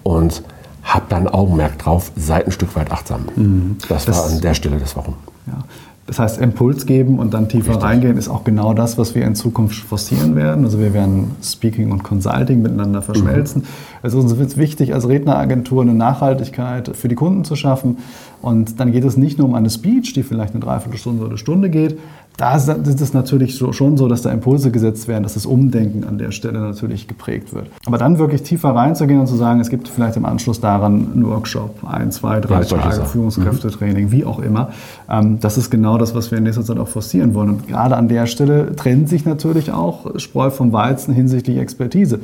und 0.04 0.44
habe 0.84 1.06
dann 1.08 1.26
Augenmerk 1.26 1.78
drauf, 1.78 2.12
seid 2.14 2.46
ein 2.46 2.52
Stück 2.52 2.76
weit 2.76 2.92
achtsam. 2.92 3.24
Mhm. 3.34 3.76
Das, 3.88 4.04
das 4.04 4.18
war 4.18 4.26
an 4.30 4.40
der 4.40 4.54
Stelle 4.54 4.78
das 4.78 4.94
Warum. 4.96 5.14
Ja. 5.46 5.64
Das 6.06 6.18
heißt, 6.18 6.38
Impuls 6.38 6.84
geben 6.84 7.18
und 7.18 7.32
dann 7.32 7.48
tiefer 7.48 7.70
Richtig. 7.70 7.84
reingehen 7.84 8.18
ist 8.18 8.28
auch 8.28 8.44
genau 8.44 8.74
das, 8.74 8.98
was 8.98 9.14
wir 9.14 9.24
in 9.24 9.34
Zukunft 9.34 9.76
forcieren 9.76 10.36
werden. 10.36 10.64
Also 10.64 10.78
wir 10.78 10.92
werden 10.92 11.30
Speaking 11.42 11.92
und 11.92 12.02
Consulting 12.02 12.60
miteinander 12.60 13.00
verschmelzen. 13.00 13.62
Mhm. 13.62 13.66
Also 14.02 14.18
uns 14.20 14.30
ist 14.32 14.58
wichtig, 14.58 14.92
als 14.92 15.08
Redneragentur 15.08 15.80
eine 15.80 15.94
Nachhaltigkeit 15.94 16.94
für 16.94 17.08
die 17.08 17.14
Kunden 17.14 17.44
zu 17.44 17.56
schaffen. 17.56 17.98
Und 18.42 18.78
dann 18.80 18.92
geht 18.92 19.04
es 19.04 19.16
nicht 19.16 19.38
nur 19.38 19.48
um 19.48 19.54
eine 19.54 19.70
Speech, 19.70 20.12
die 20.12 20.22
vielleicht 20.22 20.52
eine 20.54 20.62
Dreiviertelstunde 20.62 21.22
oder 21.22 21.30
eine 21.30 21.38
Stunde 21.38 21.70
geht, 21.70 21.98
da 22.36 22.56
ist 22.56 22.68
es 22.68 23.12
natürlich 23.12 23.56
schon 23.56 23.96
so, 23.96 24.08
dass 24.08 24.22
da 24.22 24.30
Impulse 24.30 24.72
gesetzt 24.72 25.06
werden, 25.06 25.22
dass 25.22 25.34
das 25.34 25.46
Umdenken 25.46 26.02
an 26.02 26.18
der 26.18 26.32
Stelle 26.32 26.58
natürlich 26.58 27.06
geprägt 27.06 27.54
wird. 27.54 27.68
Aber 27.86 27.96
dann 27.96 28.18
wirklich 28.18 28.42
tiefer 28.42 28.70
reinzugehen 28.70 29.20
und 29.20 29.28
zu 29.28 29.36
sagen, 29.36 29.60
es 29.60 29.70
gibt 29.70 29.86
vielleicht 29.86 30.16
im 30.16 30.24
Anschluss 30.24 30.60
daran 30.60 31.12
einen 31.12 31.26
Workshop, 31.26 31.84
ein, 31.86 32.10
zwei, 32.10 32.40
drei 32.40 32.62
ja, 32.62 32.64
Tage, 32.64 33.04
Führungskräftetraining, 33.04 34.06
mhm. 34.06 34.12
wie 34.12 34.24
auch 34.24 34.40
immer. 34.40 34.70
Ähm, 35.08 35.38
das 35.38 35.58
ist 35.58 35.70
genau 35.70 35.96
das, 35.96 36.16
was 36.16 36.32
wir 36.32 36.38
in 36.38 36.44
nächster 36.44 36.64
Zeit 36.64 36.78
auch 36.78 36.88
forcieren 36.88 37.34
wollen. 37.34 37.50
Und 37.50 37.68
gerade 37.68 37.96
an 37.96 38.08
der 38.08 38.26
Stelle 38.26 38.74
trennt 38.74 39.08
sich 39.08 39.24
natürlich 39.24 39.70
auch 39.70 40.18
Spreu 40.18 40.50
vom 40.50 40.72
Weizen 40.72 41.14
hinsichtlich 41.14 41.58
Expertise. 41.58 42.18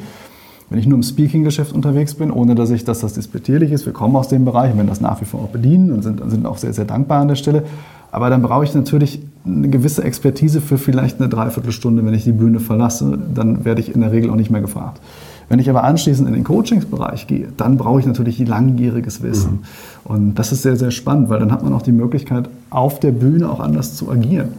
Wenn 0.70 0.78
ich 0.78 0.87
nur 0.87 0.96
im 0.96 1.02
Speaking-Geschäft 1.02 1.72
unterwegs 1.72 2.14
bin, 2.14 2.30
ohne 2.30 2.54
dass 2.54 2.70
ich, 2.70 2.85
dass 2.85 3.00
das 3.00 3.14
disputierlich 3.14 3.72
ist, 3.72 3.87
wir 3.87 3.92
kommen 3.92 4.14
aus 4.14 4.28
dem 4.28 4.44
Bereich 4.44 4.70
und 4.70 4.78
werden 4.78 4.88
das 4.88 5.00
nach 5.00 5.20
wie 5.20 5.24
vor 5.24 5.40
auch 5.40 5.48
bedienen 5.48 5.90
und 5.90 6.02
sind, 6.02 6.22
sind 6.30 6.46
auch 6.46 6.59
sehr, 6.59 6.72
sehr 6.72 6.85
dankbar 6.85 7.20
an 7.20 7.28
der 7.28 7.35
Stelle. 7.35 7.64
Aber 8.12 8.30
dann 8.30 8.40
brauche 8.40 8.64
ich 8.64 8.74
natürlich 8.74 9.20
eine 9.44 9.68
gewisse 9.68 10.04
Expertise 10.04 10.61
für 10.61 10.78
vielleicht 10.78 11.20
eine 11.20 11.28
Dreiviertelstunde, 11.28 12.04
wenn 12.06 12.14
ich 12.14 12.24
die 12.24 12.33
Bühne 12.33 12.61
verlasse. 12.61 13.18
Dann 13.35 13.64
werde 13.64 13.80
ich 13.80 13.94
in 13.94 14.00
der 14.00 14.12
Regel 14.12 14.30
auch 14.30 14.37
nicht 14.37 14.50
mehr 14.50 14.61
gefragt. 14.61 15.00
Wenn 15.48 15.59
ich 15.59 15.68
aber 15.68 15.83
anschließend 15.83 16.28
in 16.28 16.35
den 16.35 16.44
Coachingsbereich 16.44 17.26
gehe, 17.26 17.48
dann 17.56 17.76
brauche 17.76 17.98
ich 17.98 18.06
natürlich 18.06 18.38
langjähriges 18.38 19.22
Wissen. 19.24 19.52
Mhm. 19.52 20.12
Und 20.12 20.35
das 20.37 20.52
ist 20.52 20.62
sehr, 20.62 20.76
sehr 20.76 20.92
spannend, 20.92 21.28
weil 21.28 21.40
dann 21.40 21.50
hat 21.50 21.64
man 21.64 21.72
auch 21.72 21.83
die 21.83 21.90
Möglichkeit, 21.90 22.48
auf 22.70 23.00
der 23.00 23.11
Bühne 23.11 23.50
auch 23.50 23.59
anders 23.59 23.96
zu 23.96 24.09
agieren. 24.09 24.50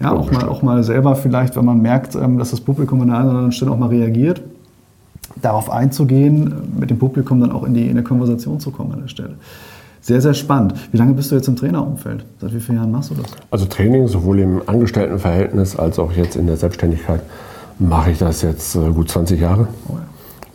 Ja, 0.00 0.12
auch 0.12 0.30
mal, 0.30 0.48
auch 0.48 0.62
mal 0.62 0.82
selber 0.84 1.16
vielleicht, 1.16 1.56
wenn 1.56 1.66
man 1.66 1.82
merkt, 1.82 2.14
ähm, 2.14 2.38
dass 2.38 2.52
das 2.52 2.62
Publikum 2.62 3.02
an 3.02 3.10
einer 3.10 3.24
oder 3.24 3.30
anderen 3.30 3.52
Stelle 3.52 3.72
auch 3.72 3.78
mal 3.78 3.88
reagiert, 3.88 4.40
darauf 5.36 5.70
einzugehen, 5.70 6.54
mit 6.78 6.90
dem 6.90 6.98
Publikum 6.98 7.40
dann 7.40 7.52
auch 7.52 7.64
in 7.64 7.74
die 7.74 7.84
in 7.84 7.90
eine 7.90 8.02
Konversation 8.02 8.60
zu 8.60 8.70
kommen 8.70 8.92
an 8.92 9.00
der 9.02 9.08
Stelle. 9.08 9.34
Sehr, 10.00 10.20
sehr 10.20 10.34
spannend. 10.34 10.74
Wie 10.90 10.96
lange 10.96 11.12
bist 11.12 11.30
du 11.30 11.34
jetzt 11.34 11.48
im 11.48 11.56
Trainerumfeld? 11.56 12.24
Seit 12.40 12.54
wie 12.54 12.60
vielen 12.60 12.78
Jahren 12.78 12.90
machst 12.90 13.10
du 13.10 13.14
das? 13.14 13.26
Also 13.50 13.66
Training, 13.66 14.06
sowohl 14.06 14.38
im 14.38 14.62
Angestelltenverhältnis 14.64 15.76
als 15.76 15.98
auch 15.98 16.12
jetzt 16.12 16.36
in 16.36 16.46
der 16.46 16.56
Selbstständigkeit, 16.56 17.20
mache 17.78 18.12
ich 18.12 18.18
das 18.18 18.42
jetzt 18.42 18.74
äh, 18.74 18.90
gut 18.90 19.10
20 19.10 19.40
Jahre. 19.40 19.68
Oh 19.88 19.94
ja. 19.94 20.04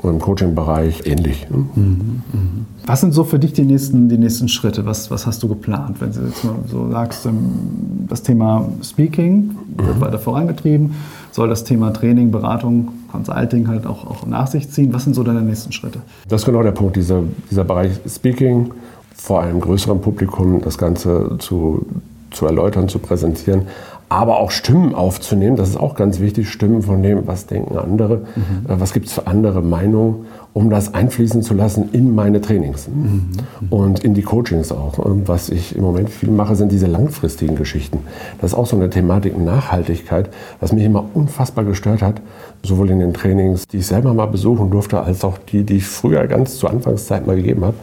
Und 0.01 0.15
im 0.15 0.19
Coaching-Bereich 0.19 1.05
ähnlich. 1.05 1.49
Ne? 1.49 1.57
Mhm, 1.75 2.21
mhm. 2.33 2.65
Was 2.85 2.99
sind 2.99 3.13
so 3.13 3.23
für 3.23 3.39
dich 3.39 3.53
die 3.53 3.63
nächsten, 3.63 4.09
die 4.09 4.17
nächsten 4.17 4.49
Schritte? 4.49 4.85
Was, 4.85 5.09
was 5.11 5.25
hast 5.25 5.41
du 5.43 5.47
geplant? 5.47 6.01
Wenn 6.01 6.11
du 6.11 6.21
jetzt 6.25 6.43
mal 6.43 6.55
so 6.67 6.89
sagst, 6.89 7.25
ähm, 7.25 8.07
das 8.09 8.21
Thema 8.23 8.67
Speaking 8.81 9.55
wird 9.77 9.97
mhm. 9.97 10.01
weiter 10.01 10.19
vorangetrieben, 10.19 10.95
soll 11.31 11.47
das 11.47 11.63
Thema 11.63 11.93
Training, 11.93 12.31
Beratung, 12.31 12.89
Consulting 13.13 13.67
halt 13.67 13.85
auch, 13.85 14.07
auch 14.07 14.25
nach 14.25 14.47
sich 14.47 14.69
ziehen. 14.71 14.91
Was 14.91 15.03
sind 15.03 15.13
so 15.13 15.23
deine 15.23 15.41
nächsten 15.41 15.71
Schritte? 15.71 15.99
Das 16.27 16.41
ist 16.41 16.45
genau 16.45 16.63
der 16.63 16.71
Punkt, 16.71 16.95
dieser, 16.95 17.21
dieser 17.49 17.63
Bereich 17.63 17.91
Speaking, 18.07 18.71
vor 19.15 19.41
einem 19.41 19.61
größeren 19.61 20.01
Publikum 20.01 20.61
das 20.61 20.77
Ganze 20.79 21.35
zu, 21.37 21.85
zu 22.31 22.47
erläutern, 22.47 22.89
zu 22.89 22.97
präsentieren, 22.97 23.67
aber 24.13 24.37
auch 24.37 24.51
Stimmen 24.51 24.93
aufzunehmen. 24.93 25.55
Das 25.55 25.69
ist 25.69 25.77
auch 25.77 25.95
ganz 25.95 26.19
wichtig, 26.19 26.47
Stimmen 26.49 26.83
von 26.83 27.01
dem, 27.01 27.25
was 27.25 27.47
denken 27.47 27.75
andere, 27.77 28.17
mhm. 28.17 28.69
äh, 28.69 28.79
was 28.79 28.93
gibt 28.93 29.07
es 29.07 29.13
für 29.13 29.25
andere 29.25 29.63
Meinungen, 29.63 30.25
um 30.53 30.69
das 30.69 30.93
einfließen 30.93 31.41
zu 31.41 31.55
lassen 31.55 31.89
in 31.93 32.13
meine 32.13 32.39
Trainings 32.39 32.87
mhm. 32.87 33.31
und 33.71 34.03
in 34.03 34.13
die 34.13 34.21
Coachings 34.21 34.71
auch. 34.71 34.99
Und 34.99 35.27
was 35.27 35.49
ich 35.49 35.75
im 35.75 35.81
Moment 35.81 36.11
viel 36.11 36.29
mache, 36.29 36.55
sind 36.55 36.71
diese 36.71 36.85
langfristigen 36.85 37.55
Geschichten. 37.55 38.01
Das 38.39 38.51
ist 38.51 38.57
auch 38.57 38.67
so 38.67 38.75
eine 38.75 38.91
Thematik 38.91 39.35
Nachhaltigkeit, 39.35 40.29
was 40.59 40.73
mich 40.73 40.83
immer 40.83 41.03
unfassbar 41.15 41.65
gestört 41.65 42.03
hat, 42.03 42.21
sowohl 42.61 42.91
in 42.91 42.99
den 42.99 43.15
Trainings, 43.15 43.67
die 43.67 43.77
ich 43.77 43.87
selber 43.87 44.13
mal 44.13 44.27
besuchen 44.27 44.69
durfte, 44.69 45.01
als 45.01 45.25
auch 45.25 45.39
die, 45.39 45.63
die 45.63 45.77
ich 45.77 45.87
früher 45.87 46.27
ganz 46.27 46.57
zur 46.59 46.69
Anfangszeit 46.69 47.25
mal 47.25 47.35
gegeben 47.35 47.65
habe. 47.65 47.77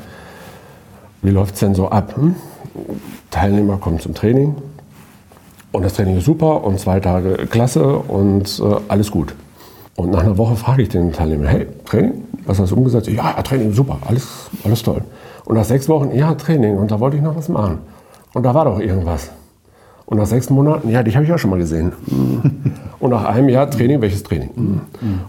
Wie 1.23 1.31
läuft 1.31 1.55
es 1.55 1.61
denn 1.61 1.75
so 1.75 1.88
ab? 1.88 2.14
Hm? 2.16 2.37
Teilnehmer 3.31 3.77
kommen 3.79 3.99
zum 3.99 4.14
Training, 4.14 4.55
und 5.72 5.85
das 5.85 5.94
Training 5.94 6.18
ist 6.18 6.24
super 6.24 6.64
und 6.64 6.78
zwei 6.80 7.00
Tage 7.00 7.46
klasse 7.46 7.96
und 7.96 8.61
äh, 8.64 8.76
alles 8.88 9.11
gut. 9.11 9.35
Und 9.96 10.11
nach 10.11 10.20
einer 10.20 10.38
Woche 10.38 10.56
frage 10.56 10.83
ich 10.83 10.88
den 10.88 11.12
Teilnehmer, 11.12 11.48
hey, 11.48 11.66
Training, 11.85 12.24
was 12.46 12.59
hast 12.59 12.72
du 12.72 12.76
umgesetzt? 12.76 13.09
Ja, 13.09 13.33
Training, 13.42 13.72
super, 13.72 13.98
alles, 14.06 14.48
alles 14.64 14.83
toll. 14.83 15.02
Und 15.44 15.56
nach 15.56 15.64
sechs 15.64 15.88
Wochen, 15.88 16.11
ja, 16.14 16.35
Training, 16.35 16.78
und 16.78 16.90
da 16.90 17.00
wollte 17.00 17.16
ich 17.16 17.22
noch 17.22 17.37
was 17.37 17.48
machen. 17.48 17.78
Und 18.33 18.44
da 18.44 18.54
war 18.54 18.64
doch 18.64 18.80
irgendwas. 18.80 19.30
Und 20.06 20.18
nach 20.18 20.26
sechs 20.26 20.50
Monaten, 20.50 20.88
ja, 20.90 21.02
dich 21.04 21.14
habe 21.14 21.24
ich 21.24 21.33
auch 21.33 21.38
schon 21.38 21.50
mal 21.50 21.59
gesehen. 21.59 21.92
Und 22.98 23.11
nach 23.11 23.24
einem 23.24 23.48
Jahr 23.48 23.70
Training, 23.70 24.00
welches 24.00 24.24
Training? 24.24 24.80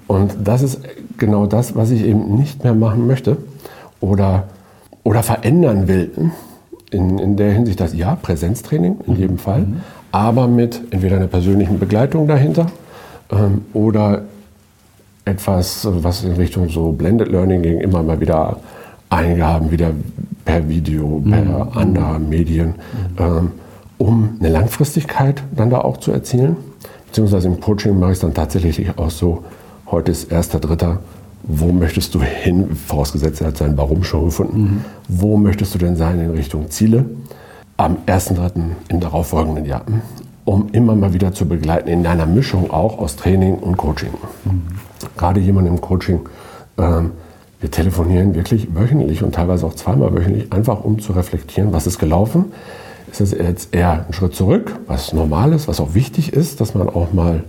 Und 0.08 0.36
das 0.44 0.64
ist 0.64 0.82
genau 1.18 1.46
das, 1.46 1.76
was 1.76 1.92
ich 1.92 2.04
eben 2.04 2.36
nicht 2.36 2.64
mehr 2.64 2.74
machen 2.74 3.06
möchte 3.06 3.38
oder, 4.00 4.46
oder 5.04 5.22
verändern 5.22 5.88
will. 5.88 6.12
In, 6.90 7.20
in 7.20 7.38
der 7.38 7.54
Hinsicht, 7.54 7.80
dass 7.80 7.94
ja, 7.94 8.16
Präsenztraining 8.16 8.98
in 9.06 9.16
jedem 9.16 9.38
Fall, 9.38 9.68
aber 10.12 10.48
mit 10.48 10.82
entweder 10.92 11.18
einer 11.18 11.28
persönlichen 11.28 11.80
Begleitung 11.80 12.28
dahinter 12.28 12.68
ähm, 13.32 13.66
oder 13.74 14.24
etwas, 15.26 15.88
was 15.90 16.24
in 16.24 16.34
Richtung 16.34 16.70
so 16.70 16.92
Blended 16.92 17.30
Learning 17.30 17.62
ging, 17.62 17.80
immer 17.80 18.04
mal 18.04 18.20
wieder 18.20 18.58
Eingaben, 19.10 19.72
wieder 19.72 19.92
per 20.46 20.68
Video, 20.68 21.22
per 21.30 21.44
mhm. 21.44 21.78
anderer 21.78 22.20
Medien, 22.20 22.76
ähm, 23.18 23.52
um 23.98 24.38
eine 24.40 24.50
Langfristigkeit 24.50 25.44
dann 25.56 25.70
da 25.70 25.82
auch 25.82 25.98
zu 25.98 26.12
erzielen. 26.12 26.56
Beziehungsweise 27.08 27.50
im 27.50 27.60
Coaching 27.60 28.00
mache 28.00 28.12
ich 28.12 28.16
es 28.16 28.22
dann 28.22 28.34
tatsächlich 28.34 28.98
auch 28.98 29.12
so, 29.12 29.44
heute 29.88 30.12
ist 30.12 30.32
erster, 30.32 30.60
dritter, 30.60 31.00
wo 31.44 31.72
möchtest 31.72 32.16
du 32.16 32.22
hin, 32.22 32.76
vorausgesetzt 32.76 33.42
er 33.42 33.48
hat 33.48 33.58
sein 33.58 33.78
Warum 33.78 34.04
schon 34.04 34.26
gefunden, 34.26 34.62
mhm. 34.62 34.86
wo 35.08 35.38
möchtest 35.38 35.76
du 35.76 35.80
denn 35.80 35.96
sein 35.96 36.20
in 36.20 36.32
Richtung 36.32 36.70
Ziele? 36.70 37.06
Am 37.84 37.98
1.3. 38.06 38.62
im 38.90 39.00
darauffolgenden 39.00 39.66
Jahr, 39.66 39.84
um 40.46 40.70
immer 40.72 40.96
mal 40.96 41.14
wieder 41.14 41.34
zu 41.34 41.48
begleiten, 41.48 41.90
in 41.90 42.06
einer 42.06 42.26
Mischung 42.26 42.72
auch 42.72 43.00
aus 43.00 43.16
Training 43.16 43.56
und 43.56 43.78
Coaching. 43.78 44.12
Mhm. 44.46 44.62
Gerade 45.18 45.40
jemand 45.40 45.68
im 45.68 45.82
Coaching, 45.82 46.22
ähm, 46.78 47.12
wir 47.60 47.72
telefonieren 47.72 48.36
wirklich 48.36 48.76
wöchentlich 48.76 49.24
und 49.24 49.36
teilweise 49.36 49.66
auch 49.66 49.74
zweimal 49.74 50.14
wöchentlich, 50.14 50.52
einfach 50.52 50.84
um 50.84 51.00
zu 51.00 51.14
reflektieren, 51.14 51.74
was 51.74 51.88
ist 51.88 52.00
gelaufen. 52.00 52.52
Ist 53.12 53.22
es 53.22 53.32
jetzt 53.32 53.74
eher 53.74 54.06
ein 54.08 54.14
Schritt 54.14 54.36
zurück, 54.36 54.80
was 54.88 55.12
normal 55.12 55.54
ist, 55.54 55.68
was 55.68 55.80
auch 55.80 55.94
wichtig 55.94 56.34
ist, 56.34 56.62
dass 56.62 56.76
man 56.76 56.88
auch 56.88 57.14
mal 57.14 57.44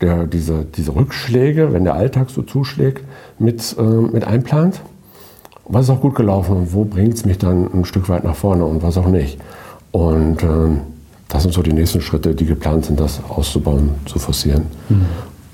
der, 0.00 0.26
diese, 0.26 0.64
diese 0.64 0.94
Rückschläge, 0.94 1.72
wenn 1.72 1.84
der 1.84 1.94
Alltag 1.94 2.30
so 2.30 2.42
zuschlägt, 2.42 3.04
mit, 3.38 3.76
äh, 3.78 3.82
mit 3.82 4.24
einplant. 4.24 4.80
Was 5.64 5.84
ist 5.84 5.90
auch 5.90 6.00
gut 6.00 6.14
gelaufen 6.14 6.56
und 6.56 6.72
wo 6.72 6.84
bringt 6.84 7.14
es 7.14 7.24
mich 7.26 7.36
dann 7.38 7.68
ein 7.74 7.84
Stück 7.84 8.08
weit 8.08 8.24
nach 8.24 8.36
vorne 8.36 8.64
und 8.64 8.82
was 8.82 8.96
auch 8.96 9.08
nicht. 9.08 9.38
Und 9.98 10.44
ähm, 10.44 10.78
das 11.26 11.42
sind 11.42 11.52
so 11.52 11.60
die 11.60 11.72
nächsten 11.72 12.00
Schritte, 12.00 12.32
die 12.32 12.44
geplant 12.44 12.84
sind, 12.84 13.00
das 13.00 13.20
auszubauen, 13.28 13.90
zu 14.06 14.20
forcieren 14.20 14.62
mhm. 14.88 15.06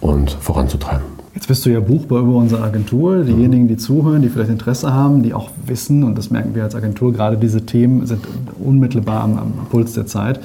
und 0.02 0.33
voranzutreiben. 0.33 1.14
Jetzt 1.35 1.48
bist 1.48 1.64
du 1.64 1.70
ja 1.70 1.80
buchbar 1.80 2.20
über 2.20 2.35
unsere 2.35 2.62
Agentur. 2.62 3.24
Diejenigen, 3.24 3.68
die 3.68 3.78
zuhören, 3.78 4.20
die 4.20 4.28
vielleicht 4.28 4.50
Interesse 4.50 4.92
haben, 4.92 5.22
die 5.22 5.33
auch 5.33 5.48
wissen, 5.64 6.04
und 6.04 6.18
das 6.18 6.30
merken 6.30 6.54
wir 6.54 6.62
als 6.62 6.74
Agentur, 6.74 7.12
gerade 7.14 7.38
diese 7.38 7.64
Themen 7.64 8.07
sind 8.07 8.20
unmittelbar 8.62 9.22
am, 9.24 9.38
am 9.38 9.52
Puls 9.70 9.94
der 9.94 10.07
Zeit. 10.07 10.40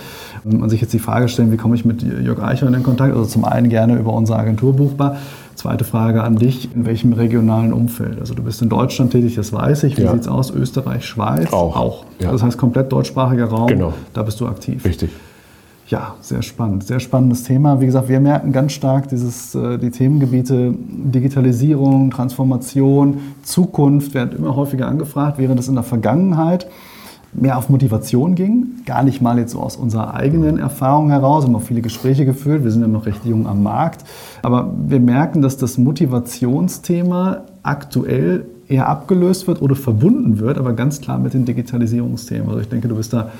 Und 0.46 0.68
sich 0.70 0.80
jetzt 0.80 0.94
die 0.94 1.00
Frage 1.00 1.28
stellen, 1.28 1.52
wie 1.52 1.58
komme 1.58 1.76
ich 1.76 1.84
mit 1.84 2.02
Jörg 2.02 2.42
Eichhorn 2.42 2.74
in 2.74 2.84
Kontakt? 2.84 3.14
Also 3.14 3.26
zum 3.26 3.44
einen 3.44 3.68
gerne 3.68 4.00
über 4.00 4.14
unsere 4.14 4.40
Agentur 4.40 4.74
buchbar. 4.74 5.18
Zweite 5.60 5.84
Frage 5.84 6.24
an 6.24 6.38
dich, 6.38 6.74
in 6.74 6.86
welchem 6.86 7.12
regionalen 7.12 7.74
Umfeld? 7.74 8.18
Also 8.22 8.34
du 8.34 8.42
bist 8.42 8.62
in 8.62 8.70
Deutschland 8.70 9.12
tätig, 9.12 9.36
das 9.36 9.52
weiß 9.52 9.84
ich. 9.84 9.98
Wie 9.98 10.04
ja. 10.04 10.14
sieht 10.14 10.22
es 10.22 10.28
aus? 10.30 10.52
Österreich, 10.52 11.04
Schweiz? 11.04 11.52
Auch. 11.52 11.76
auch. 11.76 12.06
Ja. 12.18 12.32
Das 12.32 12.42
heißt 12.42 12.58
komplett 12.58 12.90
deutschsprachiger 12.94 13.44
Raum. 13.44 13.68
Genau. 13.68 13.92
Da 14.14 14.24
bist 14.24 14.40
du 14.40 14.48
aktiv. 14.48 14.86
Richtig. 14.86 15.10
Ja, 15.90 16.16
sehr 16.22 16.44
spannend. 16.44 16.86
Sehr 16.86 17.02
spannendes 17.02 17.44
Thema. 17.44 17.82
Wie 17.82 17.88
gesagt, 17.88 18.08
wir 18.08 18.22
merken 18.22 18.54
ganz 18.54 18.72
stark 18.72 19.10
dieses, 19.10 19.54
äh, 19.54 19.78
die 19.78 19.92
Themengebiete 19.92 20.74
Digitalisierung, 20.78 22.12
Transformation, 22.12 23.18
Zukunft 23.44 24.14
werden 24.14 24.40
immer 24.40 24.56
häufiger 24.56 24.88
angefragt, 24.88 25.40
während 25.40 25.60
es 25.60 25.68
in 25.68 25.76
der 25.76 25.84
Vergangenheit 25.84 26.68
mehr 27.34 27.58
auf 27.58 27.70
Motivation 27.70 28.36
ging. 28.36 28.68
Gar 28.86 29.04
nicht 29.04 29.22
mal 29.22 29.38
jetzt 29.38 29.52
so 29.52 29.60
aus 29.60 29.76
unserer 29.76 30.14
eigenen 30.14 30.58
Erfahrung 30.58 31.10
heraus. 31.10 31.44
Wir 31.44 31.48
haben 31.48 31.56
auch 31.56 31.62
viele 31.62 31.82
Gespräche 31.82 32.26
geführt. 32.26 32.64
Wir 32.64 32.72
sind 32.72 32.82
ja 32.82 32.88
noch 32.88 33.06
recht 33.06 33.26
jung 33.26 33.48
am 33.48 33.64
Markt. 33.64 34.04
Aber 34.42 34.74
wir 34.88 35.00
merken, 35.00 35.42
dass 35.42 35.58
das 35.58 35.78
Motivationsthema 35.78 37.42
aktuell 37.64 38.46
eher 38.68 38.88
abgelöst 38.88 39.48
wird 39.48 39.62
oder 39.62 39.76
verbunden 39.76 40.40
wird, 40.40 40.58
aber 40.58 40.74
ganz 40.74 41.02
klar 41.02 41.18
mit 41.18 41.34
den 41.34 41.46
Digitalisierungsthemen. 41.46 42.48
Also 42.48 42.62
ich 42.62 42.70
denke, 42.70 42.88
du 42.88 42.96
bist 42.96 43.14
da 43.14 43.32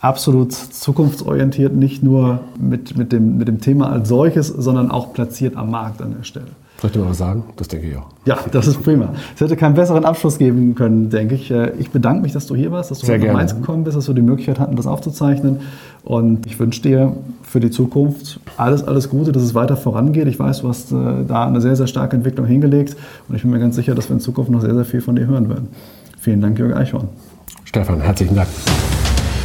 absolut 0.00 0.52
zukunftsorientiert, 0.52 1.74
nicht 1.74 2.02
nur 2.02 2.40
mit, 2.58 2.96
mit, 2.96 3.12
dem, 3.12 3.36
mit 3.36 3.48
dem 3.48 3.60
Thema 3.60 3.90
als 3.90 4.08
solches, 4.08 4.48
sondern 4.48 4.90
auch 4.90 5.12
platziert 5.12 5.56
am 5.56 5.70
Markt 5.70 6.02
an 6.02 6.14
der 6.16 6.24
Stelle. 6.24 6.46
Soll 6.80 6.90
ich 6.90 6.92
dir 6.92 7.00
mal 7.00 7.10
was 7.10 7.18
sagen? 7.18 7.42
Das 7.56 7.66
denke 7.66 7.88
ich 7.88 7.96
auch. 7.96 8.06
Ja, 8.24 8.38
das 8.52 8.68
ist 8.68 8.84
prima. 8.84 9.08
Es 9.34 9.40
hätte 9.40 9.56
keinen 9.56 9.74
besseren 9.74 10.04
Abschluss 10.04 10.38
geben 10.38 10.76
können, 10.76 11.10
denke 11.10 11.34
ich. 11.34 11.50
Äh, 11.50 11.72
ich 11.78 11.90
bedanke 11.90 12.22
mich, 12.22 12.32
dass 12.32 12.46
du 12.46 12.54
hier 12.54 12.70
warst, 12.70 12.92
dass 12.92 13.00
du 13.00 13.06
Sehr 13.06 13.18
nach 13.18 13.32
Mainz 13.32 13.52
gekommen 13.52 13.82
bist, 13.82 13.96
dass 13.96 14.06
wir 14.06 14.14
die 14.14 14.22
Möglichkeit 14.22 14.60
hatten, 14.60 14.76
das 14.76 14.86
aufzuzeichnen. 14.86 15.58
Und 16.04 16.46
ich 16.46 16.60
wünsche 16.60 16.80
dir 16.80 17.16
für 17.42 17.58
die 17.58 17.70
Zukunft 17.70 18.38
alles, 18.56 18.84
alles 18.84 19.08
Gute, 19.10 19.32
dass 19.32 19.42
es 19.42 19.56
weiter 19.56 19.76
vorangeht. 19.76 20.28
Ich 20.28 20.38
weiß, 20.38 20.60
du 20.60 20.68
hast 20.68 20.92
äh, 20.92 21.24
da 21.26 21.48
eine 21.48 21.60
sehr, 21.60 21.74
sehr 21.74 21.88
starke 21.88 22.14
Entwicklung 22.14 22.46
hingelegt. 22.46 22.96
Und 23.28 23.34
ich 23.34 23.42
bin 23.42 23.50
mir 23.50 23.58
ganz 23.58 23.74
sicher, 23.74 23.96
dass 23.96 24.08
wir 24.08 24.14
in 24.14 24.20
Zukunft 24.20 24.52
noch 24.52 24.60
sehr, 24.60 24.74
sehr 24.74 24.84
viel 24.84 25.00
von 25.00 25.16
dir 25.16 25.26
hören 25.26 25.48
werden. 25.48 25.70
Vielen 26.20 26.40
Dank, 26.40 26.60
Jörg 26.60 26.76
Eichhorn. 26.76 27.08
Stefan, 27.64 28.00
herzlichen 28.00 28.36
Dank. 28.36 28.48